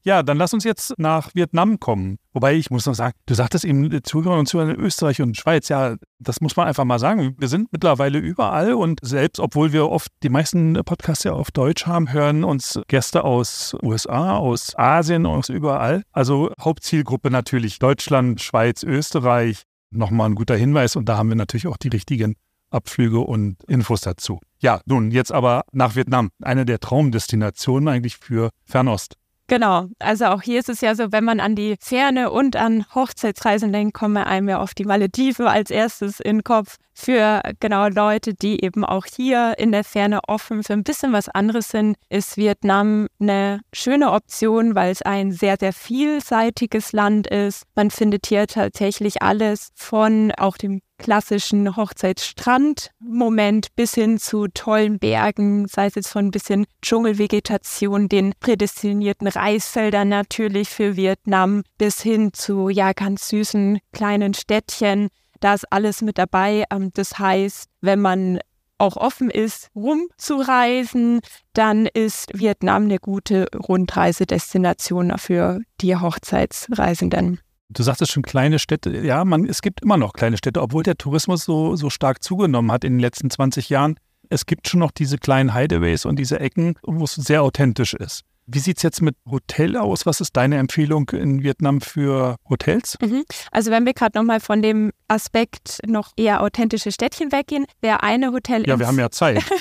Ja, 0.08 0.22
dann 0.22 0.38
lass 0.38 0.54
uns 0.54 0.64
jetzt 0.64 0.94
nach 0.96 1.34
Vietnam 1.34 1.80
kommen. 1.80 2.16
Wobei 2.32 2.54
ich 2.54 2.70
muss 2.70 2.86
noch 2.86 2.94
sagen, 2.94 3.12
du 3.26 3.34
sagtest 3.34 3.66
eben 3.66 3.92
äh, 3.92 4.02
Zuhörer 4.02 4.38
und 4.38 4.46
Zuhörer 4.46 4.70
in 4.70 4.80
Österreich 4.80 5.20
und 5.20 5.36
Schweiz. 5.36 5.68
Ja, 5.68 5.96
das 6.18 6.40
muss 6.40 6.56
man 6.56 6.66
einfach 6.66 6.86
mal 6.86 6.98
sagen. 6.98 7.36
Wir 7.36 7.48
sind 7.48 7.70
mittlerweile 7.72 8.18
überall 8.18 8.72
und 8.72 9.00
selbst, 9.02 9.38
obwohl 9.38 9.74
wir 9.74 9.90
oft 9.90 10.10
die 10.22 10.30
meisten 10.30 10.72
Podcasts 10.82 11.24
ja 11.24 11.34
auf 11.34 11.50
Deutsch 11.50 11.86
haben, 11.86 12.10
hören 12.10 12.42
uns 12.42 12.80
Gäste 12.88 13.22
aus 13.22 13.76
USA, 13.82 14.38
aus 14.38 14.74
Asien, 14.78 15.26
aus 15.26 15.50
überall. 15.50 16.04
Also 16.10 16.52
Hauptzielgruppe 16.58 17.30
natürlich 17.30 17.78
Deutschland, 17.78 18.40
Schweiz, 18.40 18.84
Österreich. 18.84 19.64
Nochmal 19.90 20.30
ein 20.30 20.36
guter 20.36 20.56
Hinweis 20.56 20.96
und 20.96 21.06
da 21.06 21.18
haben 21.18 21.28
wir 21.28 21.36
natürlich 21.36 21.66
auch 21.66 21.76
die 21.76 21.88
richtigen 21.88 22.36
Abflüge 22.70 23.20
und 23.20 23.62
Infos 23.64 24.00
dazu. 24.00 24.40
Ja, 24.58 24.80
nun, 24.86 25.10
jetzt 25.10 25.32
aber 25.32 25.64
nach 25.72 25.96
Vietnam. 25.96 26.30
Eine 26.42 26.64
der 26.64 26.80
Traumdestinationen 26.80 27.88
eigentlich 27.88 28.16
für 28.16 28.48
Fernost. 28.64 29.18
Genau, 29.50 29.86
also 29.98 30.26
auch 30.26 30.42
hier 30.42 30.60
ist 30.60 30.68
es 30.68 30.82
ja 30.82 30.94
so, 30.94 31.10
wenn 31.10 31.24
man 31.24 31.40
an 31.40 31.54
die 31.54 31.76
Ferne 31.80 32.30
und 32.30 32.54
an 32.54 32.84
Hochzeitsreisen 32.94 33.72
denkt, 33.72 33.94
kommen 33.94 34.18
einem 34.18 34.46
ja 34.50 34.60
oft 34.60 34.76
die 34.76 34.84
Malediven 34.84 35.46
als 35.46 35.70
erstes 35.70 36.20
in 36.20 36.36
den 36.36 36.44
Kopf 36.44 36.76
für 36.92 37.40
genau 37.58 37.88
Leute, 37.88 38.34
die 38.34 38.62
eben 38.62 38.84
auch 38.84 39.06
hier 39.06 39.54
in 39.56 39.72
der 39.72 39.84
Ferne 39.84 40.20
offen 40.28 40.62
für 40.62 40.74
ein 40.74 40.84
bisschen 40.84 41.14
was 41.14 41.30
anderes 41.30 41.70
sind, 41.70 41.96
ist 42.10 42.36
Vietnam 42.36 43.06
eine 43.20 43.60
schöne 43.72 44.12
Option, 44.12 44.74
weil 44.74 44.90
es 44.90 45.00
ein 45.00 45.32
sehr, 45.32 45.56
sehr 45.58 45.72
vielseitiges 45.72 46.92
Land 46.92 47.26
ist. 47.26 47.62
Man 47.74 47.90
findet 47.90 48.26
hier 48.26 48.48
tatsächlich 48.48 49.22
alles 49.22 49.70
von 49.74 50.30
auch 50.32 50.58
dem 50.58 50.82
klassischen 50.98 51.76
Hochzeitsstrand-Moment 51.76 53.74
bis 53.76 53.94
hin 53.94 54.18
zu 54.18 54.48
tollen 54.48 54.98
Bergen, 54.98 55.66
sei 55.66 55.86
es 55.86 55.94
jetzt 55.94 56.08
von 56.08 56.26
ein 56.26 56.30
bisschen 56.30 56.66
Dschungelvegetation, 56.82 58.08
den 58.08 58.34
prädestinierten 58.40 59.28
Reisfeldern 59.28 60.08
natürlich 60.08 60.68
für 60.68 60.96
Vietnam, 60.96 61.62
bis 61.78 62.02
hin 62.02 62.32
zu 62.32 62.68
ja 62.68 62.92
ganz 62.92 63.28
süßen 63.28 63.78
kleinen 63.92 64.34
Städtchen. 64.34 65.08
Da 65.40 65.54
ist 65.54 65.72
alles 65.72 66.02
mit 66.02 66.18
dabei. 66.18 66.64
Ähm, 66.70 66.90
Das 66.94 67.18
heißt, 67.18 67.68
wenn 67.80 68.00
man 68.00 68.40
auch 68.78 68.96
offen 68.96 69.30
ist, 69.30 69.70
rumzureisen, 69.74 71.20
dann 71.52 71.86
ist 71.86 72.30
Vietnam 72.32 72.84
eine 72.84 72.98
gute 72.98 73.46
Rundreisedestination 73.54 75.18
für 75.18 75.60
die 75.80 75.96
Hochzeitsreisenden. 75.96 77.40
Du 77.70 77.82
sagtest 77.82 78.12
schon 78.12 78.22
kleine 78.22 78.58
Städte. 78.58 78.90
Ja, 79.04 79.24
man, 79.24 79.44
es 79.44 79.60
gibt 79.60 79.82
immer 79.82 79.98
noch 79.98 80.14
kleine 80.14 80.38
Städte, 80.38 80.62
obwohl 80.62 80.82
der 80.82 80.96
Tourismus 80.96 81.44
so, 81.44 81.76
so 81.76 81.90
stark 81.90 82.22
zugenommen 82.22 82.72
hat 82.72 82.82
in 82.82 82.94
den 82.94 83.00
letzten 83.00 83.28
20 83.28 83.68
Jahren. 83.68 83.96
Es 84.30 84.46
gibt 84.46 84.68
schon 84.68 84.80
noch 84.80 84.90
diese 84.90 85.18
kleinen 85.18 85.54
Hideaways 85.54 86.06
und 86.06 86.18
diese 86.18 86.40
Ecken, 86.40 86.76
wo 86.82 87.04
es 87.04 87.14
sehr 87.14 87.42
authentisch 87.42 87.92
ist. 87.94 88.24
Wie 88.50 88.60
sieht 88.60 88.78
es 88.78 88.82
jetzt 88.82 89.02
mit 89.02 89.14
Hotel 89.30 89.76
aus? 89.76 90.06
Was 90.06 90.22
ist 90.22 90.34
deine 90.34 90.56
Empfehlung 90.56 91.10
in 91.10 91.42
Vietnam 91.42 91.82
für 91.82 92.36
Hotels? 92.48 92.96
Mhm. 93.02 93.24
Also 93.52 93.70
wenn 93.70 93.84
wir 93.84 93.92
gerade 93.92 94.16
nochmal 94.16 94.40
von 94.40 94.62
dem 94.62 94.90
Aspekt 95.06 95.80
noch 95.86 96.12
eher 96.16 96.40
authentische 96.40 96.90
Städtchen 96.90 97.30
weggehen, 97.30 97.66
wäre 97.82 98.02
eine 98.02 98.32
Hotel 98.32 98.66
Ja, 98.66 98.78
wir 98.78 98.86
haben 98.86 98.98
ja 98.98 99.10
Zeit. 99.10 99.44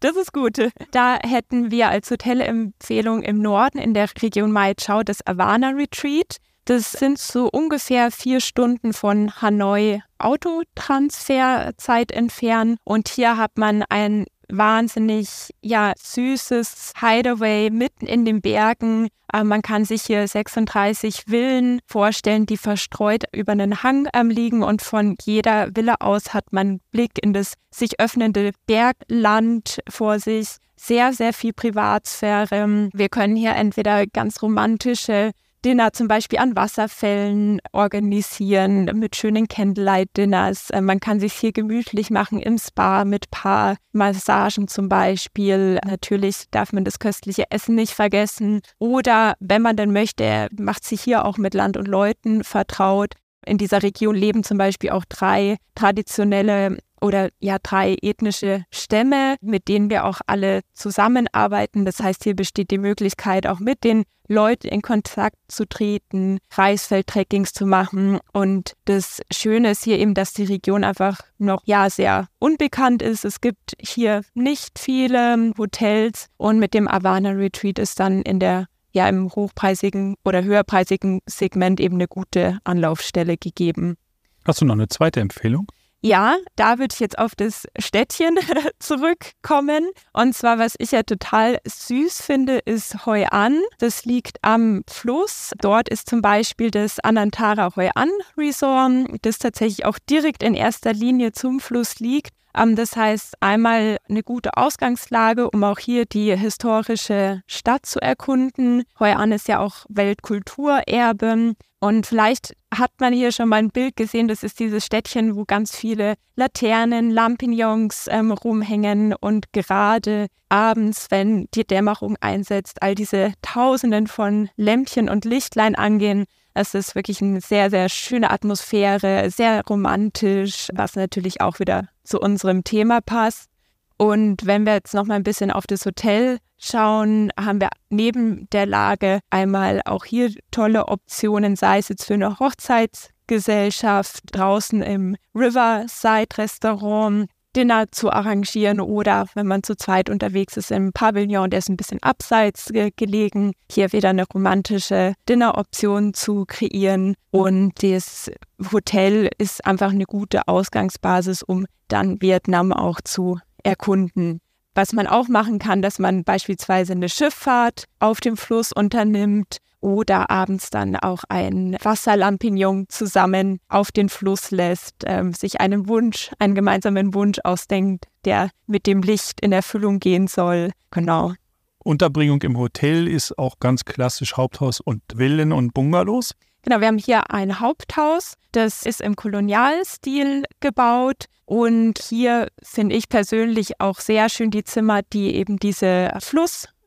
Das 0.00 0.14
ist 0.14 0.32
gut. 0.32 0.60
Da 0.92 1.18
hätten 1.26 1.72
wir 1.72 1.88
als 1.88 2.08
Hotelempfehlung 2.08 3.22
im 3.22 3.42
Norden 3.42 3.78
in 3.78 3.94
der 3.94 4.08
Region 4.22 4.52
Mai 4.52 4.74
Chau 4.74 5.02
das 5.02 5.26
Avana 5.26 5.70
Retreat. 5.70 6.36
Das 6.68 6.92
sind 6.92 7.18
so 7.18 7.48
ungefähr 7.50 8.10
vier 8.10 8.40
Stunden 8.40 8.92
von 8.92 9.32
Hanoi 9.40 10.02
Autotransferzeit 10.18 12.12
entfernt. 12.12 12.78
Und 12.84 13.08
hier 13.08 13.38
hat 13.38 13.56
man 13.56 13.84
ein 13.88 14.26
wahnsinnig 14.50 15.54
ja 15.62 15.94
süßes 15.96 16.92
Hideaway 17.00 17.70
mitten 17.70 18.04
in 18.04 18.26
den 18.26 18.42
Bergen. 18.42 19.08
Äh, 19.32 19.44
man 19.44 19.62
kann 19.62 19.86
sich 19.86 20.02
hier 20.02 20.28
36 20.28 21.24
Villen 21.26 21.80
vorstellen, 21.86 22.44
die 22.44 22.58
verstreut 22.58 23.24
über 23.32 23.52
einen 23.52 23.82
Hang 23.82 24.06
ähm, 24.12 24.28
liegen 24.28 24.62
und 24.62 24.82
von 24.82 25.16
jeder 25.22 25.74
Villa 25.74 25.94
aus 26.00 26.34
hat 26.34 26.52
man 26.52 26.80
Blick 26.90 27.12
in 27.22 27.32
das 27.32 27.54
sich 27.70 27.98
öffnende 27.98 28.52
Bergland 28.66 29.78
vor 29.88 30.18
sich. 30.18 30.56
Sehr, 30.76 31.14
sehr 31.14 31.32
viel 31.32 31.54
Privatsphäre. 31.54 32.90
Wir 32.92 33.08
können 33.08 33.36
hier 33.36 33.54
entweder 33.56 34.06
ganz 34.06 34.42
romantische 34.42 35.32
Dinner 35.64 35.92
zum 35.92 36.06
Beispiel 36.06 36.38
an 36.38 36.54
Wasserfällen 36.54 37.60
organisieren 37.72 38.84
mit 38.94 39.16
schönen 39.16 39.48
Candlelight-Dinners. 39.48 40.70
Äh, 40.70 40.80
Man 40.80 41.00
kann 41.00 41.20
sich 41.20 41.32
hier 41.32 41.52
gemütlich 41.52 42.10
machen 42.10 42.38
im 42.38 42.58
Spa 42.58 43.04
mit 43.04 43.30
paar 43.30 43.76
Massagen 43.92 44.68
zum 44.68 44.88
Beispiel. 44.88 45.78
Natürlich 45.84 46.44
darf 46.50 46.72
man 46.72 46.84
das 46.84 46.98
köstliche 46.98 47.50
Essen 47.50 47.74
nicht 47.74 47.92
vergessen. 47.92 48.60
Oder 48.78 49.34
wenn 49.40 49.62
man 49.62 49.76
denn 49.76 49.92
möchte, 49.92 50.48
macht 50.56 50.84
sich 50.84 51.00
hier 51.00 51.24
auch 51.24 51.38
mit 51.38 51.54
Land 51.54 51.76
und 51.76 51.88
Leuten 51.88 52.44
vertraut. 52.44 53.14
In 53.44 53.58
dieser 53.58 53.82
Region 53.82 54.14
leben 54.14 54.44
zum 54.44 54.58
Beispiel 54.58 54.90
auch 54.90 55.04
drei 55.08 55.56
traditionelle 55.74 56.78
oder 57.00 57.30
ja 57.40 57.58
drei 57.62 57.96
ethnische 58.02 58.64
Stämme, 58.72 59.36
mit 59.40 59.68
denen 59.68 59.90
wir 59.90 60.04
auch 60.04 60.20
alle 60.26 60.60
zusammenarbeiten. 60.72 61.84
Das 61.84 62.00
heißt, 62.00 62.24
hier 62.24 62.34
besteht 62.34 62.70
die 62.70 62.78
Möglichkeit, 62.78 63.46
auch 63.46 63.60
mit 63.60 63.84
den 63.84 64.04
Leuten 64.28 64.68
in 64.68 64.82
Kontakt 64.82 65.36
zu 65.48 65.66
treten, 65.66 66.38
Reisfeldtrekkings 66.52 67.52
zu 67.52 67.66
machen. 67.66 68.18
Und 68.32 68.74
das 68.84 69.22
Schöne 69.32 69.70
ist 69.70 69.84
hier 69.84 69.98
eben, 69.98 70.14
dass 70.14 70.34
die 70.34 70.44
Region 70.44 70.84
einfach 70.84 71.20
noch 71.38 71.62
ja 71.64 71.88
sehr 71.88 72.28
unbekannt 72.38 73.02
ist. 73.02 73.24
Es 73.24 73.40
gibt 73.40 73.74
hier 73.80 74.22
nicht 74.34 74.78
viele 74.78 75.52
Hotels 75.56 76.28
und 76.36 76.58
mit 76.58 76.74
dem 76.74 76.88
Havana 76.88 77.30
Retreat 77.30 77.78
ist 77.78 77.98
dann 78.00 78.22
in 78.22 78.38
der 78.38 78.66
ja 78.92 79.08
im 79.08 79.30
hochpreisigen 79.30 80.16
oder 80.24 80.42
höherpreisigen 80.42 81.20
Segment 81.26 81.80
eben 81.80 81.96
eine 81.96 82.08
gute 82.08 82.58
Anlaufstelle 82.64 83.36
gegeben. 83.36 83.96
Hast 84.44 84.60
du 84.60 84.64
noch 84.64 84.74
eine 84.74 84.88
zweite 84.88 85.20
Empfehlung? 85.20 85.70
Ja, 86.00 86.36
da 86.54 86.78
würde 86.78 86.94
ich 86.94 87.00
jetzt 87.00 87.18
auf 87.18 87.34
das 87.34 87.66
Städtchen 87.76 88.38
zurückkommen. 88.78 89.90
Und 90.12 90.34
zwar, 90.34 90.58
was 90.58 90.74
ich 90.78 90.92
ja 90.92 91.02
total 91.02 91.58
süß 91.66 92.22
finde, 92.22 92.58
ist 92.58 93.04
Hoi 93.04 93.26
An. 93.26 93.60
Das 93.78 94.04
liegt 94.04 94.38
am 94.42 94.84
Fluss. 94.88 95.50
Dort 95.60 95.88
ist 95.88 96.08
zum 96.08 96.22
Beispiel 96.22 96.70
das 96.70 97.00
Anantara 97.00 97.74
Hoi 97.74 97.90
An 97.96 98.10
Resort, 98.36 99.08
das 99.22 99.38
tatsächlich 99.38 99.86
auch 99.86 99.98
direkt 100.08 100.44
in 100.44 100.54
erster 100.54 100.92
Linie 100.92 101.32
zum 101.32 101.58
Fluss 101.58 101.98
liegt. 101.98 102.30
Ähm, 102.54 102.76
das 102.76 102.96
heißt, 102.96 103.34
einmal 103.40 103.98
eine 104.08 104.22
gute 104.22 104.56
Ausgangslage, 104.56 105.50
um 105.50 105.64
auch 105.64 105.78
hier 105.78 106.06
die 106.06 106.36
historische 106.36 107.42
Stadt 107.46 107.86
zu 107.86 108.00
erkunden. 108.00 108.84
Hoi 108.98 109.12
An 109.12 109.32
ist 109.32 109.48
ja 109.48 109.58
auch 109.60 109.86
Weltkulturerbe. 109.88 111.54
Und 111.80 112.06
vielleicht 112.06 112.54
hat 112.74 112.90
man 112.98 113.12
hier 113.12 113.30
schon 113.30 113.48
mal 113.48 113.56
ein 113.56 113.70
Bild 113.70 113.96
gesehen. 113.96 114.26
Das 114.26 114.42
ist 114.42 114.58
dieses 114.58 114.84
Städtchen, 114.84 115.36
wo 115.36 115.44
ganz 115.44 115.76
viele 115.76 116.14
Laternen, 116.34 117.10
Lampignons 117.10 118.06
ähm, 118.10 118.32
rumhängen 118.32 119.14
und 119.14 119.52
gerade 119.52 120.26
abends, 120.48 121.06
wenn 121.10 121.46
die 121.54 121.66
Dämmerung 121.66 122.16
einsetzt, 122.20 122.82
all 122.82 122.94
diese 122.94 123.32
Tausenden 123.42 124.08
von 124.08 124.50
Lämpchen 124.56 125.08
und 125.08 125.24
Lichtlein 125.24 125.76
angehen. 125.76 126.24
Es 126.54 126.74
ist 126.74 126.96
wirklich 126.96 127.22
eine 127.22 127.40
sehr, 127.40 127.70
sehr 127.70 127.88
schöne 127.88 128.30
Atmosphäre, 128.30 129.30
sehr 129.30 129.62
romantisch, 129.68 130.68
was 130.74 130.96
natürlich 130.96 131.40
auch 131.40 131.60
wieder 131.60 131.88
zu 132.08 132.20
unserem 132.20 132.64
Thema 132.64 133.00
passt. 133.00 133.48
Und 133.96 134.46
wenn 134.46 134.64
wir 134.64 134.74
jetzt 134.74 134.94
noch 134.94 135.06
mal 135.06 135.14
ein 135.14 135.24
bisschen 135.24 135.50
auf 135.50 135.66
das 135.66 135.84
Hotel 135.84 136.38
schauen, 136.56 137.30
haben 137.38 137.60
wir 137.60 137.70
neben 137.90 138.48
der 138.50 138.66
Lage 138.66 139.20
einmal 139.30 139.82
auch 139.84 140.04
hier 140.04 140.32
tolle 140.50 140.86
Optionen, 140.86 141.56
sei 141.56 141.78
es 141.78 141.88
jetzt 141.88 142.04
für 142.04 142.14
eine 142.14 142.38
Hochzeitsgesellschaft 142.38 144.22
draußen 144.32 144.82
im 144.82 145.16
Riverside 145.34 146.38
Restaurant 146.38 147.28
Dinner 147.58 147.90
zu 147.90 148.12
arrangieren 148.12 148.80
oder 148.80 149.26
wenn 149.34 149.48
man 149.48 149.64
zu 149.64 149.74
zweit 149.74 150.08
unterwegs 150.10 150.56
ist 150.56 150.70
im 150.70 150.92
Pavillon, 150.92 151.50
der 151.50 151.58
ist 151.58 151.68
ein 151.68 151.76
bisschen 151.76 152.00
abseits 152.04 152.66
ge 152.66 152.92
gelegen, 152.94 153.52
hier 153.68 153.92
wieder 153.92 154.10
eine 154.10 154.28
romantische 154.32 155.14
Dinneroption 155.28 156.14
zu 156.14 156.44
kreieren. 156.46 157.16
Und 157.32 157.82
das 157.82 158.30
Hotel 158.70 159.28
ist 159.38 159.66
einfach 159.66 159.90
eine 159.90 160.04
gute 160.04 160.46
Ausgangsbasis, 160.46 161.42
um 161.42 161.66
dann 161.88 162.22
Vietnam 162.22 162.72
auch 162.72 163.00
zu 163.00 163.40
erkunden. 163.64 164.38
Was 164.76 164.92
man 164.92 165.08
auch 165.08 165.26
machen 165.26 165.58
kann, 165.58 165.82
dass 165.82 165.98
man 165.98 166.22
beispielsweise 166.22 166.92
eine 166.92 167.08
Schifffahrt 167.08 167.86
auf 167.98 168.20
dem 168.20 168.36
Fluss 168.36 168.70
unternimmt 168.72 169.56
oder 169.80 170.30
abends 170.30 170.70
dann 170.70 170.96
auch 170.96 171.24
ein 171.28 171.76
Wasserlampignon 171.82 172.86
zusammen 172.88 173.60
auf 173.68 173.92
den 173.92 174.08
Fluss 174.08 174.50
lässt, 174.50 175.04
ähm, 175.06 175.32
sich 175.32 175.60
einen 175.60 175.88
Wunsch, 175.88 176.30
einen 176.38 176.54
gemeinsamen 176.54 177.14
Wunsch 177.14 177.38
ausdenkt, 177.44 178.06
der 178.24 178.50
mit 178.66 178.86
dem 178.86 179.02
Licht 179.02 179.40
in 179.40 179.52
Erfüllung 179.52 180.00
gehen 180.00 180.26
soll. 180.26 180.70
Genau. 180.90 181.32
Unterbringung 181.78 182.42
im 182.42 182.58
Hotel 182.58 183.08
ist 183.08 183.38
auch 183.38 183.60
ganz 183.60 183.84
klassisch 183.84 184.36
Haupthaus 184.36 184.80
und 184.80 185.02
Villen 185.16 185.52
und 185.52 185.72
Bungalows. 185.72 186.34
Genau, 186.62 186.80
wir 186.80 186.88
haben 186.88 186.98
hier 186.98 187.30
ein 187.30 187.60
Haupthaus, 187.60 188.34
das 188.52 188.84
ist 188.84 189.00
im 189.00 189.16
Kolonialstil 189.16 190.44
gebaut. 190.60 191.26
Und 191.46 191.98
hier 191.98 192.48
finde 192.62 192.94
ich 192.94 193.08
persönlich 193.08 193.80
auch 193.80 194.00
sehr 194.00 194.28
schön 194.28 194.50
die 194.50 194.64
Zimmer, 194.64 195.00
die 195.02 195.34
eben 195.34 195.56
diese 195.58 196.10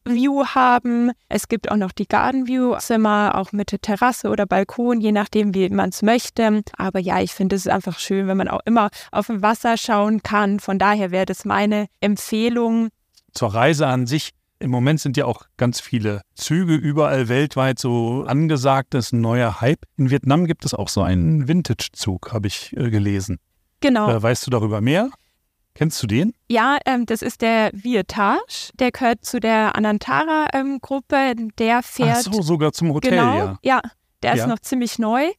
Flussview 0.05 0.45
haben. 0.45 1.11
Es 1.29 1.47
gibt 1.47 1.71
auch 1.71 1.75
noch 1.75 1.91
die 1.91 2.07
Garden 2.07 2.47
View 2.47 2.75
Zimmer, 2.79 3.35
auch 3.35 3.51
mit 3.51 3.75
Terrasse 3.81 4.29
oder 4.29 4.45
Balkon, 4.45 5.01
je 5.01 5.11
nachdem, 5.11 5.53
wie 5.53 5.69
man 5.69 5.89
es 5.89 6.01
möchte. 6.01 6.61
Aber 6.77 6.99
ja, 6.99 7.21
ich 7.21 7.33
finde 7.33 7.55
es 7.55 7.67
einfach 7.67 7.99
schön, 7.99 8.27
wenn 8.27 8.37
man 8.37 8.47
auch 8.47 8.61
immer 8.65 8.89
auf 9.11 9.27
dem 9.27 9.41
Wasser 9.41 9.77
schauen 9.77 10.23
kann. 10.23 10.59
Von 10.59 10.79
daher 10.79 11.11
wäre 11.11 11.25
das 11.25 11.45
meine 11.45 11.87
Empfehlung. 11.99 12.89
Zur 13.33 13.53
Reise 13.53 13.87
an 13.87 14.07
sich 14.07 14.31
im 14.59 14.69
Moment 14.69 14.99
sind 14.99 15.17
ja 15.17 15.25
auch 15.25 15.45
ganz 15.57 15.79
viele 15.79 16.21
Züge 16.35 16.75
überall 16.75 17.29
weltweit 17.29 17.79
so 17.79 18.25
angesagt. 18.27 18.93
Das 18.93 19.07
ist 19.07 19.13
ein 19.13 19.21
neuer 19.21 19.59
Hype. 19.59 19.85
In 19.97 20.11
Vietnam 20.11 20.45
gibt 20.45 20.65
es 20.65 20.75
auch 20.75 20.87
so 20.87 21.01
einen 21.01 21.47
Vintage-Zug, 21.47 22.31
habe 22.31 22.47
ich 22.47 22.75
äh, 22.77 22.91
gelesen. 22.91 23.39
Genau. 23.79 24.11
Äh, 24.11 24.21
weißt 24.21 24.45
du 24.45 24.51
darüber 24.51 24.79
mehr? 24.79 25.09
Kennst 25.73 26.01
du 26.03 26.07
den? 26.07 26.33
Ja, 26.49 26.77
ähm, 26.85 27.05
das 27.05 27.21
ist 27.21 27.41
der 27.41 27.71
Vietage. 27.73 28.71
Der 28.75 28.91
gehört 28.91 29.23
zu 29.25 29.39
der 29.39 29.75
Anantara-Gruppe. 29.75 31.15
Ähm, 31.15 31.51
der 31.57 31.81
fährt. 31.83 32.25
Ach 32.27 32.33
so, 32.33 32.41
sogar 32.41 32.73
zum 32.73 32.93
Hotel, 32.93 33.11
genau, 33.11 33.37
ja. 33.37 33.59
Ja, 33.63 33.81
der 34.23 34.35
Ja. 34.35 34.43
ist 34.43 34.49
noch 34.49 34.59
ziemlich 34.59 34.99
neu. 34.99 35.29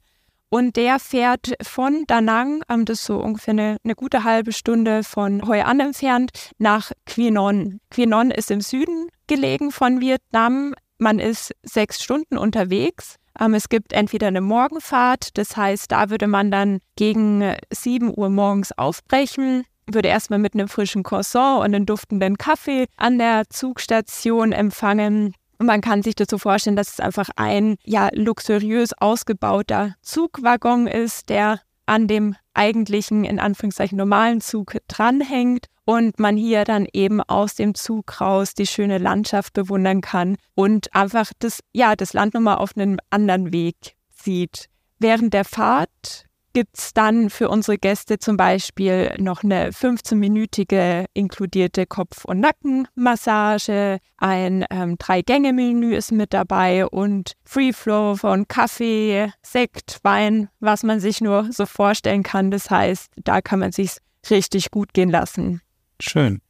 Und 0.48 0.76
der 0.76 0.98
fährt 0.98 1.54
von 1.62 2.04
Da 2.06 2.20
Nang, 2.20 2.62
ähm, 2.68 2.84
das 2.84 3.00
ist 3.00 3.06
so 3.06 3.18
ungefähr 3.18 3.52
eine, 3.52 3.76
eine 3.84 3.94
gute 3.94 4.22
halbe 4.24 4.52
Stunde 4.52 5.02
von 5.02 5.46
Hoi 5.46 5.62
An 5.62 5.80
entfernt, 5.80 6.50
nach 6.58 6.92
Quy 7.06 7.30
Non. 7.30 7.80
Quy 7.90 8.06
Non 8.06 8.30
ist 8.30 8.50
im 8.50 8.60
Süden 8.60 9.08
gelegen 9.26 9.70
von 9.70 10.00
Vietnam. 10.00 10.74
Man 10.98 11.18
ist 11.20 11.54
sechs 11.62 12.02
Stunden 12.02 12.36
unterwegs. 12.36 13.16
Ähm, 13.40 13.54
es 13.54 13.70
gibt 13.70 13.94
entweder 13.94 14.26
eine 14.26 14.42
Morgenfahrt, 14.42 15.38
das 15.38 15.56
heißt, 15.56 15.90
da 15.90 16.10
würde 16.10 16.26
man 16.26 16.50
dann 16.50 16.80
gegen 16.96 17.40
äh, 17.40 17.56
7 17.72 18.12
Uhr 18.14 18.28
morgens 18.28 18.72
aufbrechen, 18.76 19.64
würde 19.86 20.08
erstmal 20.08 20.38
mit 20.38 20.54
einem 20.54 20.68
frischen 20.68 21.02
Croissant 21.02 21.60
und 21.60 21.74
einem 21.74 21.86
duftenden 21.86 22.38
Kaffee 22.38 22.86
an 22.96 23.18
der 23.18 23.48
Zugstation 23.48 24.52
empfangen. 24.52 25.34
Und 25.58 25.66
man 25.66 25.80
kann 25.80 26.02
sich 26.02 26.14
das 26.14 26.28
so 26.30 26.38
vorstellen, 26.38 26.76
dass 26.76 26.92
es 26.92 27.00
einfach 27.00 27.28
ein 27.36 27.76
ja 27.84 28.08
luxuriös 28.12 28.92
ausgebauter 28.94 29.94
Zugwaggon 30.02 30.86
ist, 30.86 31.28
der 31.28 31.60
an 31.86 32.06
dem 32.06 32.36
eigentlichen, 32.54 33.24
in 33.24 33.38
Anführungszeichen, 33.38 33.98
normalen 33.98 34.40
Zug 34.40 34.76
dranhängt 34.88 35.66
und 35.84 36.18
man 36.18 36.36
hier 36.36 36.64
dann 36.64 36.86
eben 36.92 37.20
aus 37.20 37.54
dem 37.54 37.74
Zug 37.74 38.20
raus 38.20 38.54
die 38.54 38.66
schöne 38.66 38.98
Landschaft 38.98 39.52
bewundern 39.52 40.00
kann 40.00 40.36
und 40.54 40.94
einfach 40.94 41.32
das, 41.38 41.60
ja, 41.72 41.96
das 41.96 42.12
Land 42.12 42.34
nochmal 42.34 42.58
auf 42.58 42.76
einen 42.76 42.98
anderen 43.10 43.52
Weg 43.52 43.96
sieht. 44.10 44.66
Während 44.98 45.34
der 45.34 45.44
Fahrt 45.44 46.26
gibt 46.52 46.78
es 46.78 46.94
dann 46.94 47.30
für 47.30 47.48
unsere 47.48 47.78
Gäste 47.78 48.18
zum 48.18 48.36
Beispiel 48.36 49.14
noch 49.18 49.42
eine 49.42 49.70
15-minütige 49.70 51.06
inkludierte 51.14 51.86
Kopf- 51.86 52.24
und 52.24 52.40
Nackenmassage. 52.40 53.98
Ein 54.18 54.64
ähm, 54.70 54.96
Drei-Gänge-Menü 54.98 55.94
ist 55.94 56.12
mit 56.12 56.32
dabei 56.32 56.86
und 56.86 57.32
Free 57.44 57.72
Flow 57.72 58.16
von 58.16 58.46
Kaffee, 58.48 59.32
Sekt, 59.42 59.98
Wein, 60.02 60.48
was 60.60 60.82
man 60.82 61.00
sich 61.00 61.20
nur 61.20 61.52
so 61.52 61.66
vorstellen 61.66 62.22
kann. 62.22 62.50
Das 62.50 62.70
heißt, 62.70 63.10
da 63.16 63.40
kann 63.40 63.58
man 63.58 63.72
sich 63.72 63.96
richtig 64.30 64.70
gut 64.70 64.94
gehen 64.94 65.10
lassen. 65.10 65.60
Schön. 66.00 66.40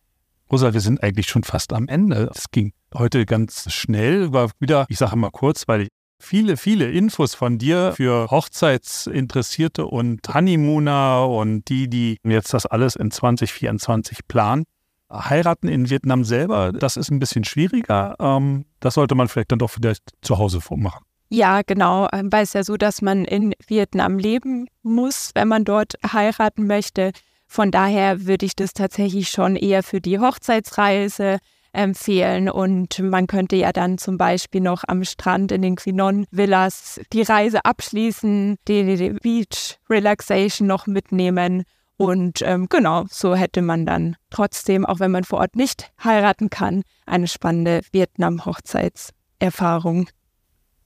Rosa, 0.50 0.74
wir 0.74 0.80
sind 0.80 1.02
eigentlich 1.02 1.28
schon 1.28 1.44
fast 1.44 1.72
am 1.72 1.88
Ende. 1.88 2.30
Es 2.34 2.50
ging 2.50 2.72
heute 2.94 3.24
ganz 3.24 3.72
schnell, 3.72 4.32
war 4.32 4.50
wieder, 4.58 4.84
ich 4.88 4.98
sage 4.98 5.16
mal 5.16 5.30
kurz, 5.30 5.66
weil 5.66 5.82
ich 5.82 5.88
viele, 6.22 6.56
viele 6.56 6.90
Infos 6.90 7.34
von 7.34 7.58
dir 7.58 7.92
für 7.96 8.30
Hochzeitsinteressierte 8.30 9.86
und 9.86 10.20
Honeymooner 10.32 11.28
und 11.28 11.68
die, 11.68 11.88
die 11.88 12.18
jetzt 12.24 12.54
das 12.54 12.66
alles 12.66 12.96
in 12.96 13.10
2024 13.10 14.26
planen. 14.28 14.64
Heiraten 15.12 15.68
in 15.68 15.90
Vietnam 15.90 16.24
selber, 16.24 16.72
das 16.72 16.96
ist 16.96 17.10
ein 17.10 17.18
bisschen 17.18 17.44
schwieriger. 17.44 18.16
Ähm, 18.18 18.64
das 18.80 18.94
sollte 18.94 19.14
man 19.14 19.28
vielleicht 19.28 19.52
dann 19.52 19.58
doch 19.58 19.70
vielleicht 19.70 20.02
zu 20.22 20.38
Hause 20.38 20.60
machen. 20.76 21.04
Ja, 21.28 21.62
genau, 21.62 22.08
ähm, 22.12 22.32
weil 22.32 22.44
es 22.44 22.52
ja 22.52 22.62
so, 22.62 22.76
dass 22.76 23.02
man 23.02 23.24
in 23.24 23.54
Vietnam 23.66 24.18
leben 24.18 24.68
muss, 24.82 25.30
wenn 25.34 25.48
man 25.48 25.64
dort 25.64 25.94
heiraten 26.04 26.66
möchte. 26.66 27.12
Von 27.46 27.70
daher 27.70 28.26
würde 28.26 28.46
ich 28.46 28.56
das 28.56 28.72
tatsächlich 28.72 29.28
schon 29.28 29.56
eher 29.56 29.82
für 29.82 30.00
die 30.00 30.18
Hochzeitsreise 30.18 31.38
empfehlen. 31.72 32.50
Und 32.50 32.98
man 32.98 33.26
könnte 33.26 33.56
ja 33.56 33.72
dann 33.72 33.96
zum 33.98 34.16
Beispiel 34.18 34.60
noch 34.60 34.84
am 34.86 35.02
Strand 35.04 35.50
in 35.52 35.62
den 35.62 35.76
Quinon-Villas 35.76 37.00
die 37.12 37.22
Reise 37.22 37.64
abschließen, 37.64 38.58
die, 38.68 38.96
die 38.96 39.10
Beach 39.10 39.78
Relaxation 39.88 40.68
noch 40.68 40.86
mitnehmen. 40.86 41.64
Und 41.96 42.42
ähm, 42.42 42.68
genau, 42.68 43.06
so 43.10 43.34
hätte 43.34 43.62
man 43.62 43.86
dann 43.86 44.16
trotzdem, 44.30 44.84
auch 44.84 45.00
wenn 45.00 45.12
man 45.12 45.24
vor 45.24 45.40
Ort 45.40 45.56
nicht 45.56 45.90
heiraten 46.02 46.50
kann, 46.50 46.82
eine 47.06 47.28
spannende 47.28 47.80
Vietnam-Hochzeitserfahrung. 47.92 50.10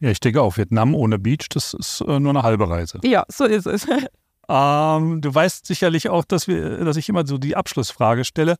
Ja, 0.00 0.10
ich 0.10 0.20
denke 0.20 0.42
auch, 0.42 0.58
Vietnam 0.58 0.94
ohne 0.94 1.18
Beach, 1.18 1.48
das 1.48 1.72
ist 1.72 2.02
äh, 2.02 2.20
nur 2.20 2.28
eine 2.30 2.42
halbe 2.42 2.68
Reise. 2.68 3.00
Ja, 3.02 3.24
so 3.28 3.44
ist 3.44 3.66
es. 3.66 3.86
Ähm, 4.48 5.20
du 5.20 5.34
weißt 5.34 5.66
sicherlich 5.66 6.08
auch, 6.08 6.24
dass, 6.24 6.46
wir, 6.46 6.84
dass 6.84 6.96
ich 6.96 7.08
immer 7.08 7.26
so 7.26 7.36
die 7.36 7.56
Abschlussfrage 7.56 8.24
stelle. 8.24 8.54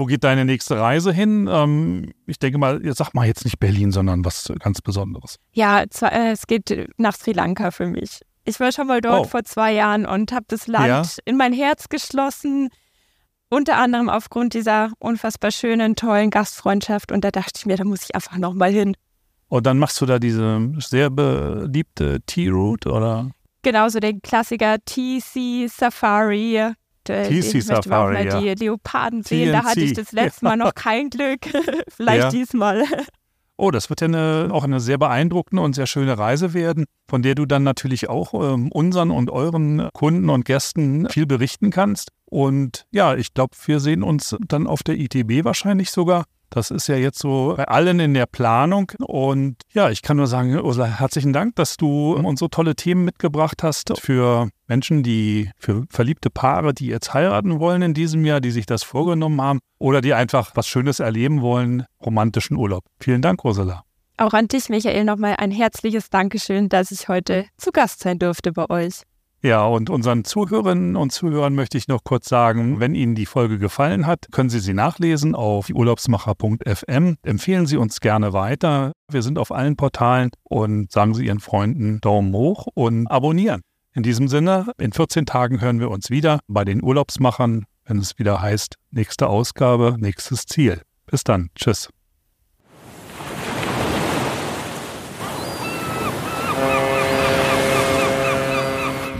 Wo 0.00 0.06
geht 0.06 0.24
deine 0.24 0.46
nächste 0.46 0.80
Reise 0.80 1.12
hin? 1.12 1.46
Ähm, 1.52 2.12
ich 2.26 2.38
denke 2.38 2.56
mal, 2.56 2.80
sag 2.94 3.12
mal 3.12 3.26
jetzt 3.26 3.44
nicht 3.44 3.60
Berlin, 3.60 3.92
sondern 3.92 4.24
was 4.24 4.50
ganz 4.58 4.80
Besonderes. 4.80 5.36
Ja, 5.52 5.82
äh, 5.82 6.30
es 6.32 6.46
geht 6.46 6.88
nach 6.96 7.14
Sri 7.14 7.32
Lanka 7.32 7.70
für 7.70 7.86
mich. 7.86 8.22
Ich 8.46 8.58
war 8.60 8.72
schon 8.72 8.86
mal 8.86 9.02
dort 9.02 9.26
Oh. 9.26 9.28
vor 9.28 9.44
zwei 9.44 9.74
Jahren 9.74 10.06
und 10.06 10.32
habe 10.32 10.46
das 10.48 10.66
Land 10.68 10.86
Ja. 10.88 11.02
in 11.26 11.36
mein 11.36 11.52
Herz 11.52 11.90
geschlossen. 11.90 12.70
Unter 13.50 13.76
anderem 13.76 14.08
aufgrund 14.08 14.54
dieser 14.54 14.90
unfassbar 15.00 15.50
schönen, 15.50 15.96
tollen 15.96 16.30
Gastfreundschaft. 16.30 17.12
Und 17.12 17.22
da 17.22 17.30
dachte 17.30 17.52
ich 17.58 17.66
mir, 17.66 17.76
da 17.76 17.84
muss 17.84 18.04
ich 18.04 18.14
einfach 18.14 18.38
nochmal 18.38 18.70
hin. 18.72 18.96
Und 19.48 19.66
dann 19.66 19.78
machst 19.78 20.00
du 20.00 20.06
da 20.06 20.18
diese 20.18 20.72
sehr 20.78 21.10
beliebte 21.10 22.22
T-Route 22.24 22.90
oder? 22.90 23.32
Genauso 23.60 24.00
den 24.00 24.22
Klassiker 24.22 24.78
TC 24.82 25.68
Safari. 25.68 26.72
TC 27.04 27.62
Safari, 27.62 28.14
mal 28.14 28.26
ja. 28.26 28.40
die 28.40 28.64
Leoparden 28.64 29.22
sehen. 29.22 29.52
Da 29.52 29.60
TNC. 29.60 29.68
hatte 29.68 29.80
ich 29.80 29.92
das 29.94 30.12
letzte 30.12 30.44
Mal 30.44 30.56
noch 30.56 30.74
kein 30.74 31.10
Glück. 31.10 31.40
Vielleicht 31.88 32.20
Ja. 32.24 32.30
diesmal. 32.30 32.84
Oh, 33.56 33.70
das 33.70 33.90
wird 33.90 34.00
ja 34.00 34.06
eine, 34.06 34.48
auch 34.52 34.64
eine 34.64 34.80
sehr 34.80 34.96
beeindruckende 34.96 35.62
und 35.62 35.74
sehr 35.74 35.86
schöne 35.86 36.16
Reise 36.16 36.54
werden, 36.54 36.86
von 37.10 37.20
der 37.20 37.34
du 37.34 37.44
dann 37.44 37.62
natürlich 37.62 38.08
auch 38.08 38.32
ähm, 38.32 38.72
unseren 38.72 39.10
und 39.10 39.30
euren 39.30 39.90
Kunden 39.92 40.30
und 40.30 40.46
Gästen 40.46 41.06
viel 41.10 41.26
berichten 41.26 41.70
kannst. 41.70 42.10
Und 42.24 42.86
ja, 42.90 43.14
ich 43.16 43.34
glaube, 43.34 43.54
wir 43.66 43.80
sehen 43.80 44.02
uns 44.02 44.34
dann 44.48 44.66
auf 44.66 44.82
der 44.82 44.98
ITB 44.98 45.44
wahrscheinlich 45.44 45.90
sogar. 45.90 46.24
Das 46.50 46.70
ist 46.70 46.88
ja 46.88 46.96
jetzt 46.96 47.18
so 47.18 47.54
bei 47.56 47.64
allen 47.64 48.00
in 48.00 48.14
der 48.14 48.26
Planung. 48.26 48.92
Und 48.98 49.56
ja, 49.72 49.90
ich 49.90 50.02
kann 50.02 50.16
nur 50.16 50.26
sagen, 50.26 50.58
Ursula, 50.58 50.86
herzlichen 50.86 51.32
Dank, 51.32 51.56
dass 51.56 51.76
du 51.76 52.14
uns 52.14 52.40
so 52.40 52.48
tolle 52.48 52.74
Themen 52.74 53.04
mitgebracht 53.04 53.62
hast 53.62 53.98
für 54.00 54.50
Menschen, 54.66 55.02
die, 55.02 55.50
für 55.58 55.84
verliebte 55.90 56.30
Paare, 56.30 56.74
die 56.74 56.86
jetzt 56.86 57.14
heiraten 57.14 57.60
wollen 57.60 57.82
in 57.82 57.94
diesem 57.94 58.24
Jahr, 58.24 58.40
die 58.40 58.50
sich 58.50 58.66
das 58.66 58.82
vorgenommen 58.82 59.40
haben 59.40 59.60
oder 59.78 60.00
die 60.00 60.12
einfach 60.14 60.52
was 60.54 60.66
Schönes 60.66 61.00
erleben 61.00 61.40
wollen, 61.40 61.84
romantischen 62.04 62.56
Urlaub. 62.56 62.84
Vielen 63.00 63.22
Dank, 63.22 63.44
Ursula. 63.44 63.84
Auch 64.16 64.34
an 64.34 64.48
dich, 64.48 64.68
Michael, 64.68 65.04
nochmal 65.04 65.36
ein 65.38 65.50
herzliches 65.50 66.10
Dankeschön, 66.10 66.68
dass 66.68 66.90
ich 66.90 67.08
heute 67.08 67.46
zu 67.56 67.70
Gast 67.72 68.00
sein 68.00 68.18
durfte 68.18 68.52
bei 68.52 68.68
euch. 68.68 69.02
Ja, 69.42 69.64
und 69.64 69.88
unseren 69.88 70.24
Zuhörerinnen 70.24 70.96
und 70.96 71.12
Zuhörern 71.12 71.54
möchte 71.54 71.78
ich 71.78 71.88
noch 71.88 72.04
kurz 72.04 72.28
sagen, 72.28 72.78
wenn 72.78 72.94
Ihnen 72.94 73.14
die 73.14 73.24
Folge 73.24 73.58
gefallen 73.58 74.06
hat, 74.06 74.26
können 74.32 74.50
Sie 74.50 74.60
sie 74.60 74.74
nachlesen 74.74 75.34
auf 75.34 75.70
urlaubsmacher.fm. 75.70 77.16
Empfehlen 77.22 77.66
Sie 77.66 77.78
uns 77.78 78.00
gerne 78.00 78.34
weiter. 78.34 78.92
Wir 79.10 79.22
sind 79.22 79.38
auf 79.38 79.50
allen 79.50 79.76
Portalen 79.76 80.30
und 80.42 80.92
sagen 80.92 81.14
Sie 81.14 81.24
Ihren 81.24 81.40
Freunden 81.40 82.02
Daumen 82.02 82.34
hoch 82.34 82.66
und 82.74 83.06
abonnieren. 83.06 83.62
In 83.94 84.02
diesem 84.02 84.28
Sinne, 84.28 84.66
in 84.78 84.92
14 84.92 85.26
Tagen 85.26 85.60
hören 85.60 85.80
wir 85.80 85.90
uns 85.90 86.10
wieder 86.10 86.40
bei 86.46 86.64
den 86.64 86.82
Urlaubsmachern, 86.82 87.64
wenn 87.86 87.98
es 87.98 88.18
wieder 88.18 88.40
heißt, 88.40 88.76
nächste 88.90 89.28
Ausgabe, 89.28 89.96
nächstes 89.98 90.44
Ziel. 90.44 90.82
Bis 91.06 91.24
dann. 91.24 91.48
Tschüss. 91.56 91.88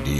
Die 0.06 0.19